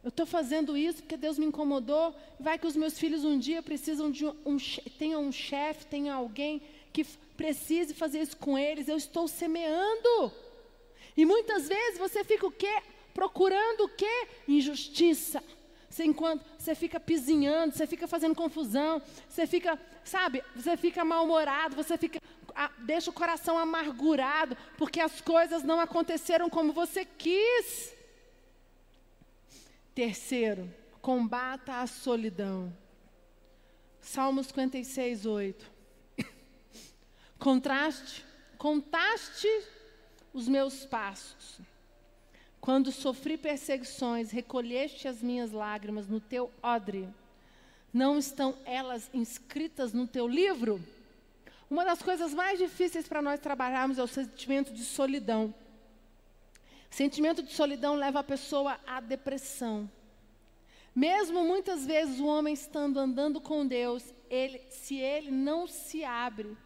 Eu 0.03 0.09
estou 0.09 0.25
fazendo 0.25 0.75
isso 0.75 1.03
porque 1.03 1.15
Deus 1.15 1.37
me 1.37 1.45
incomodou. 1.45 2.15
Vai 2.39 2.57
que 2.57 2.65
os 2.65 2.75
meus 2.75 2.97
filhos 2.97 3.23
um 3.23 3.37
dia 3.37 3.61
precisam 3.61 4.09
de 4.09 4.25
um, 4.25 4.35
um 4.43 4.57
tenham 4.97 5.21
um 5.21 5.31
chefe, 5.31 5.85
tenham 5.85 6.17
alguém 6.17 6.63
que 6.91 7.03
precise 7.35 7.93
fazer 7.93 8.21
isso 8.21 8.37
com 8.37 8.57
eles. 8.57 8.87
Eu 8.87 8.97
estou 8.97 9.27
semeando. 9.27 10.33
E 11.15 11.23
muitas 11.23 11.67
vezes 11.67 11.99
você 11.99 12.23
fica 12.23 12.47
o 12.47 12.51
quê? 12.51 12.81
Procurando 13.13 13.81
o 13.81 13.89
quê? 13.89 14.27
Injustiça 14.47 15.43
você, 15.97 16.05
enquanto, 16.05 16.45
você 16.59 16.75
fica 16.75 16.99
pisinhando, 16.99 17.73
você 17.73 17.87
fica 17.87 18.07
fazendo 18.07 18.35
confusão, 18.35 19.01
você 19.27 19.47
fica, 19.47 19.79
sabe, 20.03 20.43
você 20.55 20.77
fica 20.77 21.03
mal-humorado, 21.03 21.75
você 21.75 21.97
fica, 21.97 22.21
a, 22.53 22.67
deixa 22.83 23.09
o 23.09 23.13
coração 23.13 23.57
amargurado, 23.57 24.55
porque 24.77 24.99
as 24.99 25.19
coisas 25.21 25.63
não 25.63 25.79
aconteceram 25.79 26.51
como 26.51 26.71
você 26.71 27.03
quis. 27.03 27.95
Terceiro, 29.95 30.71
combata 31.01 31.81
a 31.81 31.87
solidão. 31.87 32.71
Salmos 33.99 34.47
56, 34.47 35.25
8. 35.25 35.71
Contraste, 37.39 38.23
contaste 38.59 39.47
os 40.31 40.47
meus 40.47 40.85
passos 40.85 41.59
quando 42.67 42.91
sofri 42.91 43.37
perseguições, 43.37 44.29
recolheste 44.29 45.07
as 45.07 45.23
minhas 45.23 45.53
lágrimas 45.53 46.05
no 46.09 46.19
teu 46.19 46.51
odre. 46.61 47.07
Não 47.93 48.17
estão 48.17 48.57
elas 48.65 49.09
inscritas 49.13 49.93
no 49.93 50.05
teu 50.05 50.27
livro? 50.27 50.83
Uma 51.69 51.85
das 51.85 52.01
coisas 52.01 52.33
mais 52.33 52.59
difíceis 52.59 53.07
para 53.07 53.21
nós 53.21 53.39
trabalharmos 53.39 53.97
é 53.97 54.03
o 54.03 54.07
sentimento 54.07 54.73
de 54.73 54.83
solidão. 54.83 55.55
Sentimento 56.89 57.41
de 57.41 57.53
solidão 57.53 57.95
leva 57.95 58.19
a 58.19 58.23
pessoa 58.23 58.77
à 58.85 58.99
depressão. 58.99 59.89
Mesmo 60.93 61.45
muitas 61.45 61.85
vezes 61.85 62.19
o 62.19 62.25
homem 62.25 62.53
estando 62.53 62.99
andando 62.99 63.39
com 63.39 63.65
Deus, 63.65 64.13
ele, 64.29 64.61
se 64.69 64.97
ele 64.97 65.31
não 65.31 65.67
se 65.67 66.03
abre, 66.03 66.57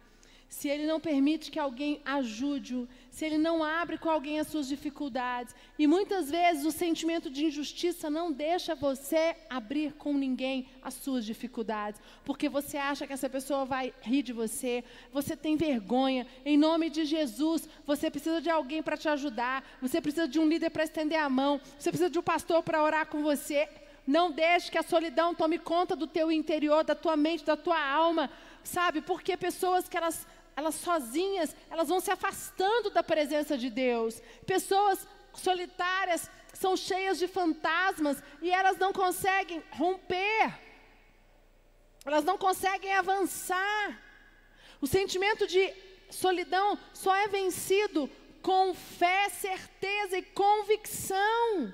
se 0.52 0.68
ele 0.68 0.86
não 0.86 1.00
permite 1.00 1.50
que 1.50 1.58
alguém 1.58 2.02
ajude-o, 2.04 2.86
se 3.10 3.24
ele 3.24 3.38
não 3.38 3.64
abre 3.64 3.96
com 3.96 4.10
alguém 4.10 4.38
as 4.38 4.48
suas 4.48 4.68
dificuldades. 4.68 5.54
E 5.78 5.86
muitas 5.86 6.30
vezes 6.30 6.66
o 6.66 6.70
sentimento 6.70 7.30
de 7.30 7.46
injustiça 7.46 8.10
não 8.10 8.30
deixa 8.30 8.74
você 8.74 9.34
abrir 9.48 9.94
com 9.94 10.12
ninguém 10.12 10.68
as 10.82 10.92
suas 10.92 11.24
dificuldades, 11.24 12.02
porque 12.22 12.50
você 12.50 12.76
acha 12.76 13.06
que 13.06 13.14
essa 13.14 13.30
pessoa 13.30 13.64
vai 13.64 13.94
rir 14.02 14.22
de 14.22 14.34
você, 14.34 14.84
você 15.10 15.34
tem 15.34 15.56
vergonha. 15.56 16.26
Em 16.44 16.58
nome 16.58 16.90
de 16.90 17.06
Jesus, 17.06 17.66
você 17.86 18.10
precisa 18.10 18.38
de 18.38 18.50
alguém 18.50 18.82
para 18.82 18.98
te 18.98 19.08
ajudar, 19.08 19.64
você 19.80 20.02
precisa 20.02 20.28
de 20.28 20.38
um 20.38 20.46
líder 20.46 20.68
para 20.68 20.84
estender 20.84 21.18
a 21.18 21.30
mão, 21.30 21.62
você 21.78 21.88
precisa 21.88 22.10
de 22.10 22.18
um 22.18 22.22
pastor 22.22 22.62
para 22.62 22.82
orar 22.82 23.06
com 23.06 23.22
você. 23.22 23.66
Não 24.06 24.30
deixe 24.30 24.70
que 24.70 24.76
a 24.76 24.82
solidão 24.82 25.34
tome 25.34 25.58
conta 25.58 25.96
do 25.96 26.06
teu 26.06 26.30
interior, 26.30 26.84
da 26.84 26.94
tua 26.94 27.16
mente, 27.16 27.42
da 27.42 27.56
tua 27.56 27.82
alma, 27.82 28.28
sabe? 28.62 29.00
Porque 29.00 29.34
pessoas 29.34 29.88
que 29.88 29.96
elas 29.96 30.26
elas 30.56 30.74
sozinhas, 30.74 31.54
elas 31.70 31.88
vão 31.88 32.00
se 32.00 32.10
afastando 32.10 32.90
da 32.90 33.02
presença 33.02 33.56
de 33.56 33.70
Deus. 33.70 34.20
Pessoas 34.46 35.06
solitárias 35.34 36.30
são 36.52 36.76
cheias 36.76 37.18
de 37.18 37.26
fantasmas 37.26 38.22
e 38.40 38.50
elas 38.50 38.76
não 38.76 38.92
conseguem 38.92 39.62
romper. 39.70 40.58
Elas 42.04 42.24
não 42.24 42.36
conseguem 42.36 42.92
avançar. 42.94 44.00
O 44.80 44.86
sentimento 44.86 45.46
de 45.46 45.72
solidão 46.10 46.78
só 46.92 47.14
é 47.14 47.28
vencido 47.28 48.10
com 48.42 48.74
fé, 48.74 49.28
certeza 49.28 50.18
e 50.18 50.22
convicção. 50.22 51.72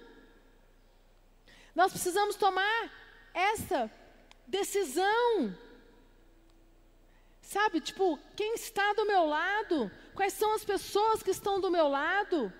Nós 1.74 1.90
precisamos 1.92 2.36
tomar 2.36 2.92
essa 3.32 3.90
decisão. 4.46 5.56
Sabe, 7.48 7.80
tipo, 7.80 8.18
quem 8.36 8.52
está 8.56 8.92
do 8.92 9.06
meu 9.06 9.24
lado? 9.24 9.90
Quais 10.14 10.34
são 10.34 10.54
as 10.54 10.66
pessoas 10.66 11.22
que 11.22 11.30
estão 11.30 11.58
do 11.58 11.70
meu 11.70 11.88
lado? 11.88 12.52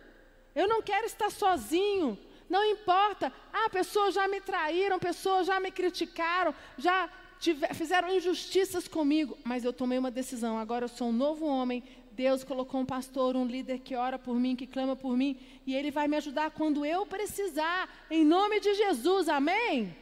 Eu 0.55 0.67
não 0.67 0.81
quero 0.81 1.05
estar 1.05 1.31
sozinho. 1.31 2.17
Não 2.49 2.65
importa. 2.65 3.31
Ah, 3.53 3.69
pessoas 3.69 4.15
já 4.15 4.27
me 4.27 4.41
traíram, 4.41 4.99
pessoas 4.99 5.47
já 5.47 5.61
me 5.61 5.71
criticaram, 5.71 6.55
já 6.79 7.07
tiver, 7.39 7.75
fizeram 7.75 8.09
injustiças 8.11 8.89
comigo. 8.89 9.37
Mas 9.45 9.63
eu 9.63 9.75
tomei 9.75 9.99
uma 9.99 10.11
decisão. 10.11 10.57
Agora 10.57 10.87
eu 10.87 10.89
sou 10.89 11.09
um 11.09 11.13
novo 11.13 11.45
homem. 11.45 11.85
Deus 12.13 12.43
colocou 12.43 12.81
um 12.81 12.87
pastor, 12.87 13.37
um 13.37 13.45
líder 13.45 13.81
que 13.81 13.95
ora 13.95 14.19
por 14.19 14.37
mim, 14.37 14.57
que 14.57 14.67
clama 14.67 14.97
por 14.97 15.15
mim. 15.15 15.39
E 15.67 15.77
ele 15.77 15.91
vai 15.91 16.09
me 16.09 16.17
ajudar 16.17 16.51
quando 16.53 16.87
eu 16.87 17.05
precisar. 17.05 18.07
Em 18.11 18.25
nome 18.25 18.59
de 18.59 18.73
Jesus. 18.73 19.29
Amém? 19.29 19.95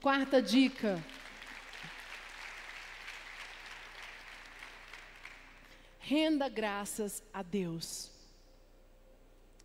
Quarta 0.00 0.40
dica. 0.40 1.04
Renda 6.08 6.48
graças 6.48 7.22
a 7.34 7.42
Deus. 7.42 8.10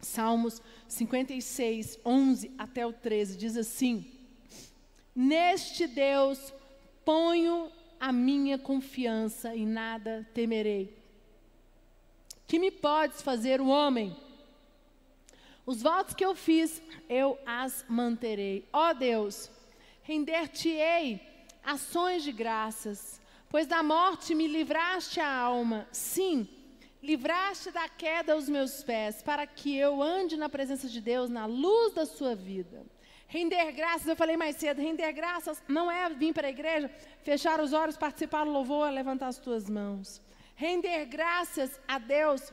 Salmos 0.02 0.62
56, 0.90 2.00
11 2.06 2.52
até 2.58 2.86
o 2.86 2.92
13 2.92 3.38
diz 3.38 3.56
assim: 3.56 4.06
Neste 5.16 5.88
Deus 5.88 6.54
ponho 7.06 7.72
a 7.98 8.12
minha 8.12 8.58
confiança 8.58 9.56
e 9.56 9.66
nada 9.66 10.28
temerei. 10.34 10.94
Que 12.46 12.60
me 12.60 12.72
podes 12.72 13.22
fazer 13.22 13.62
o 13.62 13.68
homem? 13.68 14.14
Os 15.66 15.82
votos 15.82 16.14
que 16.14 16.26
eu 16.26 16.36
fiz, 16.36 16.82
eu 17.08 17.40
as 17.46 17.86
manterei. 17.88 18.68
Ó 18.74 18.92
Deus, 18.92 19.50
render-te-ei 20.02 21.22
ações 21.64 22.22
de 22.22 22.34
graças, 22.34 23.22
pois 23.54 23.68
da 23.68 23.84
morte 23.84 24.34
me 24.34 24.48
livraste 24.48 25.20
a 25.20 25.32
alma. 25.32 25.88
Sim, 25.92 26.50
livraste 27.04 27.70
da 27.70 27.88
queda 27.88 28.36
os 28.36 28.50
meus 28.50 28.84
pés, 28.84 29.22
para 29.22 29.46
que 29.46 29.78
eu 29.78 30.02
ande 30.02 30.36
na 30.36 30.50
presença 30.50 30.90
de 30.90 31.00
Deus, 31.00 31.30
na 31.30 31.46
luz 31.46 31.94
da 31.94 32.04
sua 32.04 32.34
vida. 32.34 32.84
Render 33.28 33.72
graças, 33.74 34.08
eu 34.08 34.16
falei 34.16 34.36
mais 34.36 34.56
cedo, 34.56 34.82
render 34.82 35.12
graças 35.12 35.62
não 35.68 35.92
é 35.92 36.10
vir 36.10 36.34
para 36.34 36.48
a 36.48 36.50
igreja, 36.50 36.90
fechar 37.22 37.62
os 37.62 37.74
olhos, 37.74 37.96
participar 37.96 38.44
do 38.44 38.50
louvor, 38.50 38.90
levantar 38.90 39.28
as 39.28 39.38
tuas 39.38 39.70
mãos. 39.70 40.20
Render 40.56 41.06
graças 41.06 41.80
a 41.88 42.00
Deus 42.00 42.52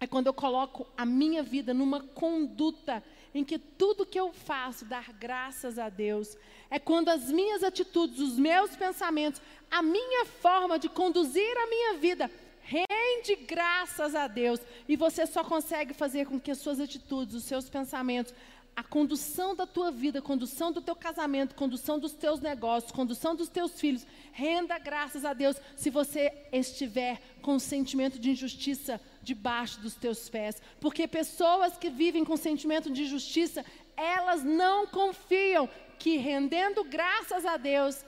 é 0.00 0.06
quando 0.06 0.28
eu 0.28 0.34
coloco 0.34 0.86
a 0.96 1.04
minha 1.04 1.42
vida 1.42 1.74
numa 1.74 2.00
conduta 2.00 3.04
em 3.34 3.44
que 3.44 3.58
tudo 3.58 4.06
que 4.06 4.18
eu 4.18 4.32
faço, 4.32 4.84
dar 4.86 5.12
graças 5.12 5.78
a 5.78 5.88
Deus. 5.88 6.36
É 6.70 6.78
quando 6.78 7.10
as 7.10 7.30
minhas 7.30 7.62
atitudes, 7.62 8.18
os 8.18 8.38
meus 8.38 8.74
pensamentos, 8.74 9.40
a 9.70 9.82
minha 9.82 10.24
forma 10.24 10.78
de 10.78 10.88
conduzir 10.88 11.56
a 11.58 11.66
minha 11.66 11.98
vida 11.98 12.30
rende 12.62 13.36
graças 13.46 14.14
a 14.14 14.26
Deus. 14.26 14.60
E 14.88 14.96
você 14.96 15.26
só 15.26 15.44
consegue 15.44 15.92
fazer 15.92 16.26
com 16.26 16.40
que 16.40 16.50
as 16.50 16.58
suas 16.58 16.80
atitudes, 16.80 17.34
os 17.34 17.44
seus 17.44 17.68
pensamentos, 17.68 18.32
a 18.80 18.82
condução 18.82 19.54
da 19.54 19.66
tua 19.66 19.90
vida, 19.90 20.22
condução 20.22 20.72
do 20.72 20.80
teu 20.80 20.96
casamento, 20.96 21.54
condução 21.54 21.98
dos 21.98 22.12
teus 22.12 22.40
negócios, 22.40 22.90
condução 22.90 23.36
dos 23.36 23.50
teus 23.50 23.78
filhos, 23.78 24.06
renda 24.32 24.78
graças 24.78 25.22
a 25.22 25.34
Deus 25.34 25.56
se 25.76 25.90
você 25.90 26.32
estiver 26.50 27.20
com 27.42 27.58
sentimento 27.58 28.18
de 28.18 28.30
injustiça 28.30 28.98
debaixo 29.22 29.78
dos 29.80 29.94
teus 29.94 30.30
pés. 30.30 30.62
Porque 30.80 31.06
pessoas 31.06 31.76
que 31.76 31.90
vivem 31.90 32.24
com 32.24 32.38
sentimento 32.38 32.90
de 32.90 33.02
injustiça, 33.02 33.66
elas 33.94 34.42
não 34.42 34.86
confiam 34.86 35.68
que 35.98 36.16
rendendo 36.16 36.82
graças 36.82 37.44
a 37.44 37.58
Deus 37.58 38.02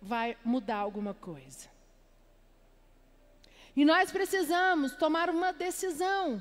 vai 0.00 0.36
mudar 0.44 0.76
alguma 0.76 1.14
coisa. 1.14 1.68
E 3.74 3.84
nós 3.84 4.12
precisamos 4.12 4.92
tomar 4.92 5.28
uma 5.28 5.52
decisão. 5.52 6.40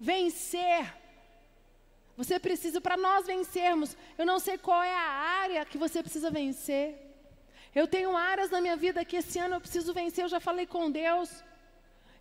Vencer 0.00 1.05
você 2.16 2.38
precisa, 2.38 2.80
para 2.80 2.96
nós 2.96 3.26
vencermos, 3.26 3.96
eu 4.16 4.24
não 4.24 4.38
sei 4.38 4.56
qual 4.56 4.82
é 4.82 4.94
a 4.94 5.08
área 5.42 5.64
que 5.64 5.76
você 5.76 6.02
precisa 6.02 6.30
vencer. 6.30 6.94
Eu 7.74 7.86
tenho 7.86 8.16
áreas 8.16 8.50
na 8.50 8.60
minha 8.60 8.76
vida 8.76 9.04
que 9.04 9.16
esse 9.16 9.38
ano 9.38 9.56
eu 9.56 9.60
preciso 9.60 9.92
vencer, 9.92 10.24
eu 10.24 10.28
já 10.28 10.40
falei 10.40 10.66
com 10.66 10.90
Deus. 10.90 11.44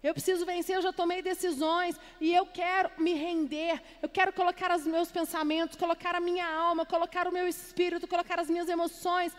Eu 0.06 0.14
preciso 0.14 0.46
vencer, 0.46 0.76
eu 0.76 0.84
já 0.84 0.94
tomei 0.94 1.20
decisões 1.20 2.00
e 2.22 2.32
eu 2.32 2.46
quero 2.46 2.92
me 2.96 3.14
render. 3.16 3.82
Eu 4.04 4.08
quero 4.08 4.32
colocar 4.32 4.70
os 4.76 4.86
meus 4.86 5.12
pensamentos, 5.12 5.76
colocar 5.76 6.14
a 6.14 6.20
minha 6.20 6.46
alma, 6.46 6.86
colocar 6.86 7.28
o 7.28 7.32
meu 7.32 7.48
espírito, 7.48 8.08
colocar 8.08 8.40
as 8.40 8.48
minhas 8.48 8.70
emoções, 8.70 9.36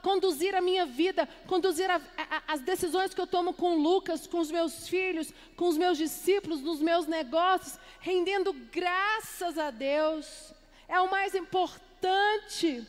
conduzir 0.00 0.54
a 0.54 0.60
minha 0.60 0.86
vida, 0.86 1.28
conduzir 1.48 1.90
a, 1.90 1.96
a, 1.96 2.42
as 2.46 2.60
decisões 2.60 3.12
que 3.12 3.20
eu 3.20 3.26
tomo 3.26 3.52
com 3.52 3.74
Lucas, 3.74 4.24
com 4.24 4.38
os 4.38 4.52
meus 4.52 4.88
filhos, 4.88 5.34
com 5.56 5.66
os 5.66 5.76
meus 5.76 5.98
discípulos, 5.98 6.60
nos 6.60 6.80
meus 6.80 7.08
negócios, 7.08 7.76
rendendo 7.98 8.52
graças 8.52 9.58
a 9.58 9.72
Deus. 9.72 10.54
É 10.86 11.00
o 11.00 11.10
mais 11.10 11.34
importante. 11.34 12.86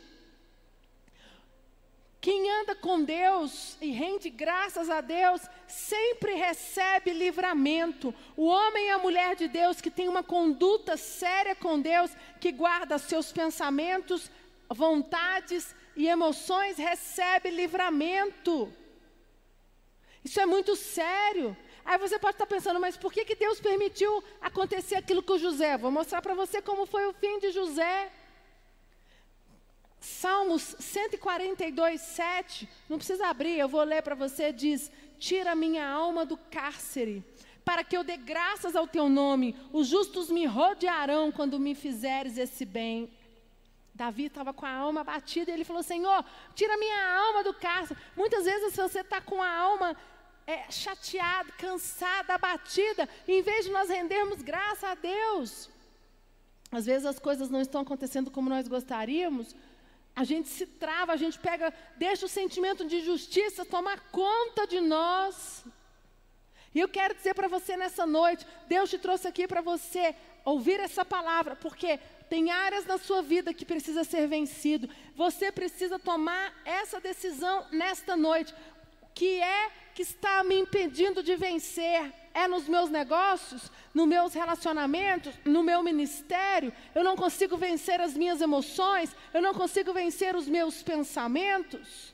Quem 2.21 2.51
anda 2.51 2.75
com 2.75 3.01
Deus 3.01 3.77
e 3.79 3.91
rende 3.91 4.29
graças 4.29 4.89
a 4.89 4.99
Deus, 4.99 5.41
sempre 5.67 6.33
recebe 6.33 7.13
livramento. 7.13 8.13
O 8.35 8.45
homem 8.45 8.87
e 8.87 8.89
a 8.89 8.97
mulher 8.97 9.37
de 9.37 9.47
Deus 9.47 9.79
que 9.79 9.89
tem 9.89 10.09
uma 10.09 10.21
conduta 10.21 10.97
séria 10.97 11.55
com 11.55 11.79
Deus, 11.79 12.11
que 12.41 12.51
guarda 12.51 12.97
seus 12.97 13.31
pensamentos, 13.31 14.29
vontades 14.69 15.73
e 15.95 16.09
emoções, 16.09 16.77
recebe 16.77 17.51
livramento. 17.51 18.71
Isso 20.23 20.41
é 20.41 20.45
muito 20.45 20.75
sério. 20.75 21.55
Aí 21.85 21.97
você 21.97 22.19
pode 22.19 22.35
estar 22.35 22.45
pensando, 22.45 22.81
mas 22.81 22.97
por 22.97 23.13
que, 23.13 23.23
que 23.23 23.35
Deus 23.35 23.61
permitiu 23.61 24.21
acontecer 24.41 24.95
aquilo 24.95 25.23
com 25.23 25.37
José? 25.37 25.77
Vou 25.77 25.89
mostrar 25.89 26.21
para 26.21 26.35
você 26.35 26.61
como 26.61 26.85
foi 26.85 27.07
o 27.07 27.13
fim 27.13 27.39
de 27.39 27.51
José. 27.51 28.11
Salmos 29.99 30.75
142, 30.79 31.99
7, 31.99 32.69
não 32.87 32.97
precisa 32.97 33.27
abrir, 33.27 33.59
eu 33.59 33.67
vou 33.67 33.83
ler 33.83 34.01
para 34.01 34.15
você, 34.15 34.53
diz: 34.53 34.89
Tira 35.17 35.55
minha 35.55 35.87
alma 35.87 36.25
do 36.25 36.37
cárcere, 36.37 37.23
para 37.65 37.83
que 37.83 37.97
eu 37.97 38.03
dê 38.03 38.15
graças 38.15 38.75
ao 38.75 38.87
teu 38.87 39.09
nome, 39.09 39.55
os 39.73 39.87
justos 39.87 40.29
me 40.29 40.45
rodearão 40.45 41.31
quando 41.31 41.59
me 41.59 41.75
fizeres 41.75 42.37
esse 42.37 42.63
bem. 42.63 43.11
Davi 43.93 44.25
estava 44.27 44.53
com 44.53 44.65
a 44.65 44.71
alma 44.71 45.03
batida 45.03 45.51
e 45.51 45.53
ele 45.53 45.65
falou: 45.65 45.83
Senhor, 45.83 46.23
tira 46.55 46.77
minha 46.77 47.17
alma 47.19 47.43
do 47.43 47.53
cárcere. 47.53 47.99
Muitas 48.15 48.45
vezes 48.45 48.73
você 48.73 49.01
está 49.01 49.19
com 49.19 49.43
a 49.43 49.51
alma 49.51 49.97
é, 50.47 50.71
chateada, 50.71 51.51
cansada, 51.57 52.33
abatida, 52.33 53.07
em 53.27 53.41
vez 53.41 53.65
de 53.65 53.71
nós 53.71 53.89
rendermos 53.89 54.41
graça 54.41 54.87
a 54.87 54.95
Deus, 54.95 55.69
às 56.71 56.87
vezes 56.87 57.05
as 57.05 57.19
coisas 57.19 57.49
não 57.49 57.61
estão 57.61 57.81
acontecendo 57.81 58.31
como 58.31 58.49
nós 58.49 58.67
gostaríamos, 58.67 59.55
a 60.15 60.23
gente 60.23 60.49
se 60.49 60.65
trava, 60.65 61.13
a 61.13 61.17
gente 61.17 61.39
pega, 61.39 61.73
deixa 61.97 62.25
o 62.25 62.29
sentimento 62.29 62.85
de 62.85 62.99
justiça 63.01 63.65
tomar 63.65 63.99
conta 64.11 64.67
de 64.67 64.81
nós. 64.81 65.63
E 66.73 66.79
eu 66.79 66.87
quero 66.87 67.15
dizer 67.15 67.33
para 67.33 67.47
você 67.47 67.75
nessa 67.75 68.05
noite, 68.05 68.45
Deus 68.67 68.89
te 68.89 68.97
trouxe 68.97 69.27
aqui 69.27 69.47
para 69.47 69.61
você 69.61 70.15
ouvir 70.45 70.79
essa 70.79 71.03
palavra, 71.03 71.55
porque 71.55 71.99
tem 72.29 72.51
áreas 72.51 72.85
na 72.85 72.97
sua 72.97 73.21
vida 73.21 73.53
que 73.53 73.65
precisa 73.65 74.03
ser 74.03 74.27
vencido. 74.27 74.89
Você 75.15 75.51
precisa 75.51 75.97
tomar 75.97 76.53
essa 76.63 76.99
decisão 76.99 77.65
nesta 77.71 78.15
noite. 78.15 78.53
O 79.01 79.07
que 79.15 79.41
é 79.41 79.71
que 79.95 80.03
está 80.03 80.43
me 80.43 80.55
impedindo 80.55 81.23
de 81.23 81.35
vencer? 81.35 82.13
É 82.39 82.47
nos 82.47 82.67
meus 82.67 82.89
negócios, 82.89 83.69
nos 83.93 84.07
meus 84.07 84.33
relacionamentos, 84.33 85.33
no 85.43 85.61
meu 85.61 85.83
ministério. 85.83 86.71
Eu 86.95 87.03
não 87.03 87.15
consigo 87.15 87.57
vencer 87.57 87.99
as 87.99 88.15
minhas 88.15 88.39
emoções, 88.39 89.13
eu 89.33 89.41
não 89.41 89.53
consigo 89.53 89.91
vencer 89.91 90.35
os 90.35 90.47
meus 90.47 90.81
pensamentos. 90.81 92.13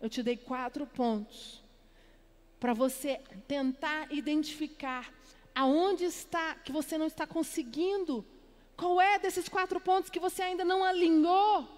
Eu 0.00 0.08
te 0.08 0.22
dei 0.22 0.36
quatro 0.36 0.86
pontos 0.86 1.62
para 2.58 2.72
você 2.72 3.20
tentar 3.46 4.10
identificar 4.10 5.12
aonde 5.54 6.04
está 6.04 6.54
que 6.54 6.72
você 6.72 6.96
não 6.96 7.06
está 7.06 7.26
conseguindo. 7.26 8.24
Qual 8.74 9.00
é 9.00 9.18
desses 9.18 9.48
quatro 9.48 9.78
pontos 9.80 10.08
que 10.08 10.20
você 10.20 10.42
ainda 10.42 10.64
não 10.64 10.82
alinhou? 10.82 11.68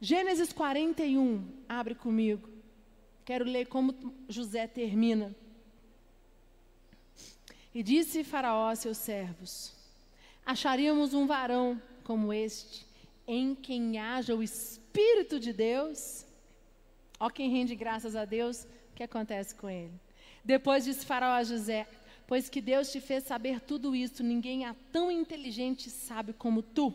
Gênesis 0.00 0.52
41, 0.52 1.44
abre 1.68 1.94
comigo. 1.94 2.48
Quero 3.24 3.44
ler 3.44 3.66
como 3.66 3.94
José 4.28 4.66
termina. 4.66 5.34
E 7.74 7.82
disse 7.82 8.24
Faraó 8.24 8.68
a 8.68 8.76
seus 8.76 8.98
servos: 8.98 9.72
Acharíamos 10.44 11.14
um 11.14 11.26
varão 11.26 11.80
como 12.02 12.32
este, 12.32 12.86
em 13.26 13.54
quem 13.54 13.98
haja 13.98 14.34
o 14.34 14.42
Espírito 14.42 15.38
de 15.38 15.52
Deus? 15.52 16.26
Ó, 17.18 17.30
quem 17.30 17.50
rende 17.50 17.76
graças 17.76 18.16
a 18.16 18.24
Deus, 18.24 18.64
o 18.64 18.96
que 18.96 19.02
acontece 19.02 19.54
com 19.54 19.68
ele? 19.68 19.92
Depois 20.44 20.84
disse 20.84 21.06
Faraó 21.06 21.34
a 21.34 21.44
José: 21.44 21.86
Pois 22.26 22.48
que 22.48 22.60
Deus 22.60 22.90
te 22.90 23.00
fez 23.00 23.24
saber 23.24 23.60
tudo 23.60 23.94
isso, 23.94 24.22
ninguém 24.22 24.64
há 24.64 24.74
tão 24.90 25.10
inteligente 25.10 25.86
e 25.86 25.90
sábio 25.90 26.34
como 26.34 26.62
tu. 26.62 26.92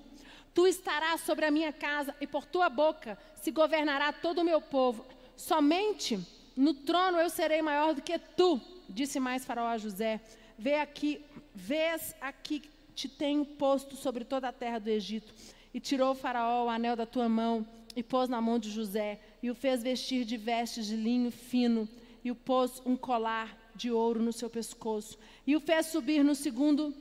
Tu 0.53 0.67
estarás 0.67 1.21
sobre 1.21 1.45
a 1.45 1.51
minha 1.51 1.71
casa 1.71 2.15
e 2.19 2.25
por 2.25 2.45
tua 2.45 2.69
boca 2.69 3.17
se 3.35 3.51
governará 3.51 4.11
todo 4.11 4.39
o 4.39 4.43
meu 4.43 4.61
povo. 4.61 5.05
Somente 5.35 6.19
no 6.55 6.73
trono 6.73 7.19
eu 7.19 7.29
serei 7.29 7.61
maior 7.61 7.93
do 7.93 8.01
que 8.01 8.17
tu, 8.17 8.59
disse 8.87 9.19
mais 9.19 9.45
Faraó 9.45 9.67
a 9.67 9.77
José. 9.77 10.21
Vê 10.57 10.75
aqui, 10.75 11.21
vês 11.53 12.15
aqui 12.21 12.63
te 12.95 13.09
tenho 13.09 13.45
posto 13.45 13.95
sobre 13.95 14.23
toda 14.23 14.47
a 14.47 14.53
terra 14.53 14.79
do 14.79 14.89
Egito. 14.89 15.33
E 15.73 15.79
tirou 15.79 16.11
o 16.11 16.15
faraó 16.15 16.65
o 16.65 16.69
anel 16.69 16.95
da 16.95 17.05
tua 17.05 17.27
mão 17.27 17.67
e 17.95 18.01
pôs 18.01 18.29
na 18.29 18.41
mão 18.41 18.57
de 18.57 18.69
José 18.69 19.19
e 19.43 19.49
o 19.49 19.55
fez 19.55 19.83
vestir 19.83 20.25
de 20.25 20.37
vestes 20.37 20.87
de 20.87 20.95
linho 20.95 21.31
fino 21.31 21.87
e 22.23 22.31
o 22.31 22.35
pôs 22.35 22.81
um 22.85 22.95
colar 22.95 23.57
de 23.75 23.91
ouro 23.91 24.21
no 24.21 24.31
seu 24.31 24.49
pescoço 24.49 25.17
e 25.45 25.55
o 25.55 25.59
fez 25.59 25.87
subir 25.87 26.23
no 26.23 26.33
segundo 26.33 26.93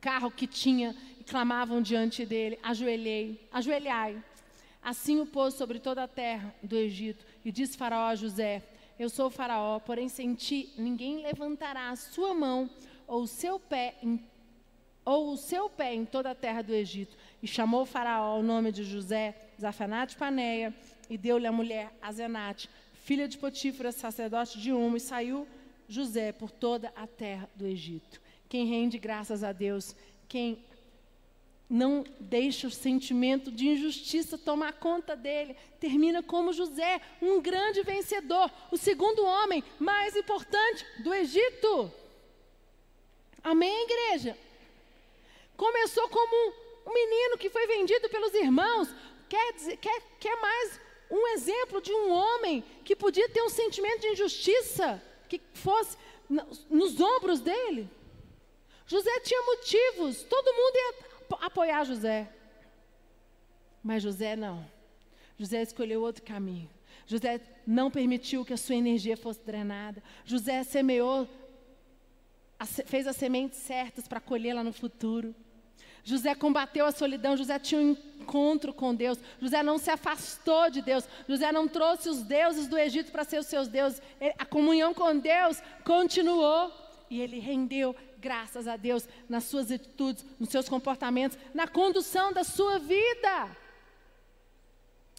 carro 0.00 0.30
que 0.30 0.46
tinha 0.46 0.96
e 1.20 1.24
clamavam 1.24 1.82
diante 1.82 2.24
dele: 2.24 2.58
Ajoelhei, 2.62 3.46
ajoelhai. 3.52 4.22
Assim 4.82 5.20
o 5.20 5.26
pôs 5.26 5.54
sobre 5.54 5.78
toda 5.78 6.04
a 6.04 6.08
terra 6.08 6.54
do 6.62 6.76
Egito 6.76 7.24
e 7.44 7.52
disse 7.52 7.76
Faraó 7.76 8.08
a 8.08 8.14
José: 8.14 8.62
Eu 8.98 9.08
sou 9.08 9.26
o 9.26 9.30
Faraó, 9.30 9.78
porém 9.78 10.08
sem 10.08 10.34
ti 10.34 10.72
ninguém 10.76 11.22
levantará 11.22 11.90
a 11.90 11.96
sua 11.96 12.34
mão 12.34 12.68
ou 13.06 13.22
o 13.22 13.26
seu 13.28 13.60
pé 13.60 13.94
em, 14.02 14.20
ou 15.04 15.32
o 15.32 15.36
seu 15.36 15.70
pé 15.70 15.94
em 15.94 16.04
toda 16.04 16.32
a 16.32 16.34
terra 16.34 16.62
do 16.62 16.74
Egito. 16.74 17.16
E 17.40 17.46
chamou 17.46 17.82
o 17.82 17.86
Faraó 17.86 18.38
o 18.38 18.42
nome 18.42 18.72
de 18.72 18.82
José, 18.82 19.34
Zafanate 19.60 20.16
Paneia, 20.16 20.74
e 21.08 21.16
deu-lhe 21.16 21.46
a 21.46 21.52
mulher 21.52 21.96
Azenate, 22.02 22.68
filha 23.04 23.28
de 23.28 23.38
Potífera, 23.38 23.92
sacerdote 23.92 24.60
de 24.60 24.72
Uma, 24.72 24.96
e 24.96 25.00
saiu 25.00 25.46
José 25.88 26.32
por 26.32 26.50
toda 26.50 26.92
a 26.96 27.06
terra 27.06 27.48
do 27.54 27.64
Egito. 27.64 28.20
Quem 28.48 28.66
rende 28.66 28.98
graças 28.98 29.44
a 29.44 29.52
Deus, 29.52 29.94
quem 30.28 30.58
não 31.68 32.02
deixa 32.18 32.66
o 32.66 32.70
sentimento 32.70 33.50
de 33.52 33.68
injustiça 33.68 34.38
tomar 34.38 34.72
conta 34.74 35.14
dele. 35.14 35.54
Termina 35.78 36.22
como 36.22 36.52
José, 36.52 37.00
um 37.20 37.40
grande 37.40 37.82
vencedor, 37.82 38.50
o 38.72 38.76
segundo 38.76 39.24
homem 39.24 39.62
mais 39.78 40.16
importante 40.16 40.86
do 41.02 41.12
Egito. 41.12 41.92
Amém, 43.42 43.84
igreja? 43.84 44.36
Começou 45.56 46.08
como 46.08 46.54
um 46.86 46.94
menino 46.94 47.36
que 47.36 47.50
foi 47.50 47.66
vendido 47.66 48.08
pelos 48.08 48.32
irmãos. 48.32 48.88
Quer, 49.28 49.52
dizer, 49.52 49.76
quer, 49.76 50.02
quer 50.18 50.40
mais 50.40 50.80
um 51.10 51.26
exemplo 51.28 51.82
de 51.82 51.92
um 51.92 52.10
homem 52.10 52.64
que 52.82 52.96
podia 52.96 53.28
ter 53.28 53.42
um 53.42 53.48
sentimento 53.50 54.00
de 54.00 54.08
injustiça 54.08 55.02
que 55.28 55.38
fosse 55.52 55.98
nos 56.70 56.98
ombros 56.98 57.40
dele? 57.40 57.90
José 58.86 59.20
tinha 59.20 59.42
motivos, 59.42 60.22
todo 60.22 60.54
mundo 60.54 60.76
ia 60.76 61.07
apoiar 61.40 61.84
José. 61.84 62.28
Mas 63.82 64.02
José 64.02 64.36
não. 64.36 64.64
José 65.38 65.62
escolheu 65.62 66.02
outro 66.02 66.22
caminho. 66.22 66.68
José 67.06 67.40
não 67.66 67.90
permitiu 67.90 68.44
que 68.44 68.52
a 68.52 68.56
sua 68.56 68.74
energia 68.74 69.16
fosse 69.16 69.40
drenada. 69.44 70.02
José 70.24 70.62
semeou, 70.62 71.28
fez 72.86 73.06
as 73.06 73.16
sementes 73.16 73.58
certas 73.58 74.06
para 74.06 74.20
colhê-la 74.20 74.62
no 74.62 74.72
futuro. 74.72 75.34
José 76.04 76.34
combateu 76.34 76.86
a 76.86 76.92
solidão, 76.92 77.36
José 77.36 77.58
tinha 77.58 77.80
um 77.80 77.96
encontro 78.20 78.72
com 78.72 78.94
Deus. 78.94 79.18
José 79.40 79.62
não 79.62 79.78
se 79.78 79.90
afastou 79.90 80.70
de 80.70 80.82
Deus. 80.82 81.04
José 81.28 81.50
não 81.52 81.68
trouxe 81.68 82.08
os 82.08 82.22
deuses 82.22 82.66
do 82.66 82.78
Egito 82.78 83.12
para 83.12 83.24
ser 83.24 83.38
os 83.38 83.46
seus 83.46 83.68
deuses. 83.68 84.02
A 84.38 84.44
comunhão 84.44 84.92
com 84.92 85.18
Deus 85.18 85.62
continuou 85.84 86.72
e 87.10 87.20
ele 87.20 87.38
rendeu 87.38 87.94
graças 88.20 88.66
a 88.68 88.76
Deus 88.76 89.08
nas 89.28 89.44
suas 89.44 89.70
atitudes, 89.70 90.24
nos 90.38 90.48
seus 90.48 90.68
comportamentos, 90.68 91.38
na 91.54 91.66
condução 91.66 92.32
da 92.32 92.44
sua 92.44 92.78
vida. 92.78 93.56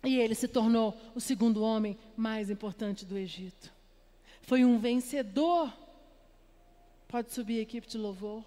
E 0.04 0.18
ele 0.18 0.36
se 0.36 0.48
tornou 0.48 0.96
o 1.14 1.20
segundo 1.20 1.62
homem 1.62 1.98
mais 2.16 2.50
importante 2.50 3.06
do 3.06 3.18
Egito. 3.18 3.72
Foi 4.42 4.64
um 4.64 4.80
vencedor. 4.80 5.74
Pode 7.08 7.34
subir 7.34 7.60
a 7.60 7.64
equipe 7.64 7.88
de 7.88 7.98
louvor. 7.98 8.44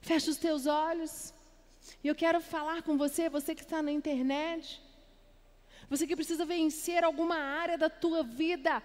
Feche 0.00 0.30
os 0.30 0.36
teus 0.36 0.66
olhos. 0.66 1.34
E 2.02 2.08
eu 2.08 2.14
quero 2.14 2.40
falar 2.40 2.82
com 2.82 2.96
você, 2.96 3.28
você 3.28 3.54
que 3.54 3.62
está 3.62 3.82
na 3.82 3.92
internet. 3.92 4.80
Você 5.90 6.06
que 6.06 6.16
precisa 6.16 6.44
vencer 6.44 7.04
alguma 7.04 7.36
área 7.36 7.76
da 7.76 7.90
tua 7.90 8.22
vida 8.22 8.82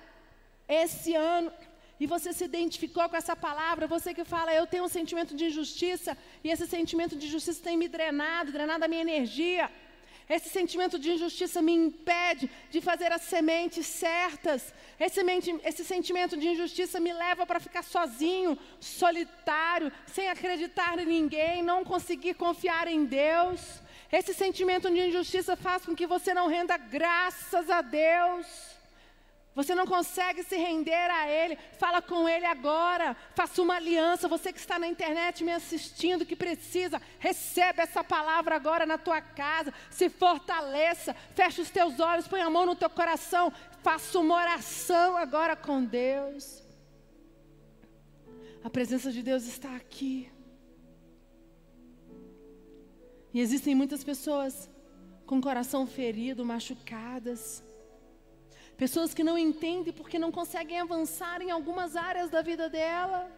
esse 0.67 1.15
ano 1.15 1.51
e 1.99 2.05
você 2.07 2.33
se 2.33 2.43
identificou 2.43 3.07
com 3.07 3.15
essa 3.15 3.35
palavra, 3.35 3.87
você 3.87 4.13
que 4.13 4.23
fala, 4.23 4.53
eu 4.53 4.65
tenho 4.67 4.83
um 4.83 4.89
sentimento 4.89 5.35
de 5.35 5.45
injustiça, 5.45 6.17
e 6.43 6.49
esse 6.49 6.67
sentimento 6.67 7.15
de 7.15 7.27
injustiça 7.27 7.61
tem 7.63 7.77
me 7.77 7.87
drenado, 7.87 8.51
drenado 8.51 8.83
a 8.83 8.87
minha 8.87 9.01
energia. 9.01 9.69
Esse 10.29 10.49
sentimento 10.49 10.97
de 10.97 11.11
injustiça 11.11 11.61
me 11.61 11.73
impede 11.73 12.49
de 12.71 12.79
fazer 12.79 13.11
as 13.11 13.23
sementes 13.23 13.85
certas. 13.85 14.73
Esse, 14.99 15.21
esse 15.63 15.83
sentimento 15.83 16.37
de 16.37 16.47
injustiça 16.47 16.99
me 16.99 17.11
leva 17.11 17.45
para 17.45 17.59
ficar 17.59 17.83
sozinho, 17.83 18.57
solitário, 18.79 19.91
sem 20.07 20.29
acreditar 20.29 20.97
em 20.97 21.05
ninguém, 21.05 21.61
não 21.61 21.83
conseguir 21.83 22.35
confiar 22.35 22.87
em 22.87 23.03
Deus. 23.03 23.81
Esse 24.11 24.33
sentimento 24.33 24.89
de 24.89 25.07
injustiça 25.07 25.55
faz 25.55 25.85
com 25.85 25.95
que 25.95 26.07
você 26.07 26.33
não 26.33 26.47
renda 26.47 26.77
graças 26.77 27.69
a 27.69 27.81
Deus. 27.81 28.72
Você 29.55 29.75
não 29.75 29.85
consegue 29.85 30.41
se 30.43 30.55
render 30.55 31.11
a 31.11 31.29
Ele. 31.29 31.57
Fala 31.77 32.01
com 32.01 32.27
Ele 32.27 32.45
agora. 32.45 33.15
Faça 33.35 33.61
uma 33.61 33.75
aliança. 33.75 34.27
Você 34.27 34.51
que 34.51 34.59
está 34.59 34.79
na 34.79 34.87
internet 34.87 35.43
me 35.43 35.51
assistindo, 35.51 36.25
que 36.25 36.35
precisa, 36.35 37.01
recebe 37.19 37.81
essa 37.81 38.03
palavra 38.03 38.55
agora 38.55 38.85
na 38.85 38.97
tua 38.97 39.21
casa. 39.21 39.71
Se 39.91 40.09
fortaleça. 40.09 41.15
Feche 41.35 41.61
os 41.61 41.69
teus 41.69 41.99
olhos, 41.99 42.27
põe 42.27 42.41
a 42.41 42.49
mão 42.49 42.65
no 42.65 42.75
teu 42.75 42.89
coração. 42.89 43.53
Faça 43.83 44.17
uma 44.17 44.35
oração 44.35 45.15
agora 45.17 45.55
com 45.55 45.83
Deus. 45.83 46.63
A 48.63 48.69
presença 48.69 49.11
de 49.11 49.21
Deus 49.21 49.45
está 49.45 49.75
aqui. 49.75 50.31
E 53.31 53.39
existem 53.39 53.75
muitas 53.75 54.03
pessoas 54.03 54.69
com 55.27 55.37
o 55.37 55.41
coração 55.41 55.85
ferido, 55.85 56.43
machucadas 56.43 57.63
Pessoas 58.77 59.13
que 59.13 59.23
não 59.23 59.37
entendem 59.37 59.93
porque 59.93 60.17
não 60.17 60.31
conseguem 60.31 60.79
avançar 60.79 61.41
em 61.41 61.51
algumas 61.51 61.95
áreas 61.95 62.29
da 62.29 62.41
vida 62.41 62.69
dela. 62.69 63.29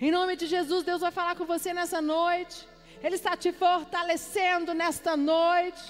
Em 0.00 0.10
nome 0.10 0.34
de 0.36 0.46
Jesus, 0.46 0.82
Deus 0.82 1.00
vai 1.00 1.10
falar 1.10 1.36
com 1.36 1.44
você 1.44 1.72
nessa 1.72 2.00
noite. 2.00 2.66
Ele 3.02 3.16
está 3.16 3.36
te 3.36 3.52
fortalecendo 3.52 4.72
nesta 4.74 5.16
noite. 5.16 5.82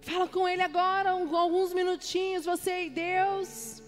Fala 0.00 0.28
com 0.28 0.48
Ele 0.48 0.62
agora, 0.62 1.10
alguns 1.10 1.72
minutinhos, 1.72 2.44
você 2.44 2.84
e 2.84 2.90
Deus. 2.90 3.82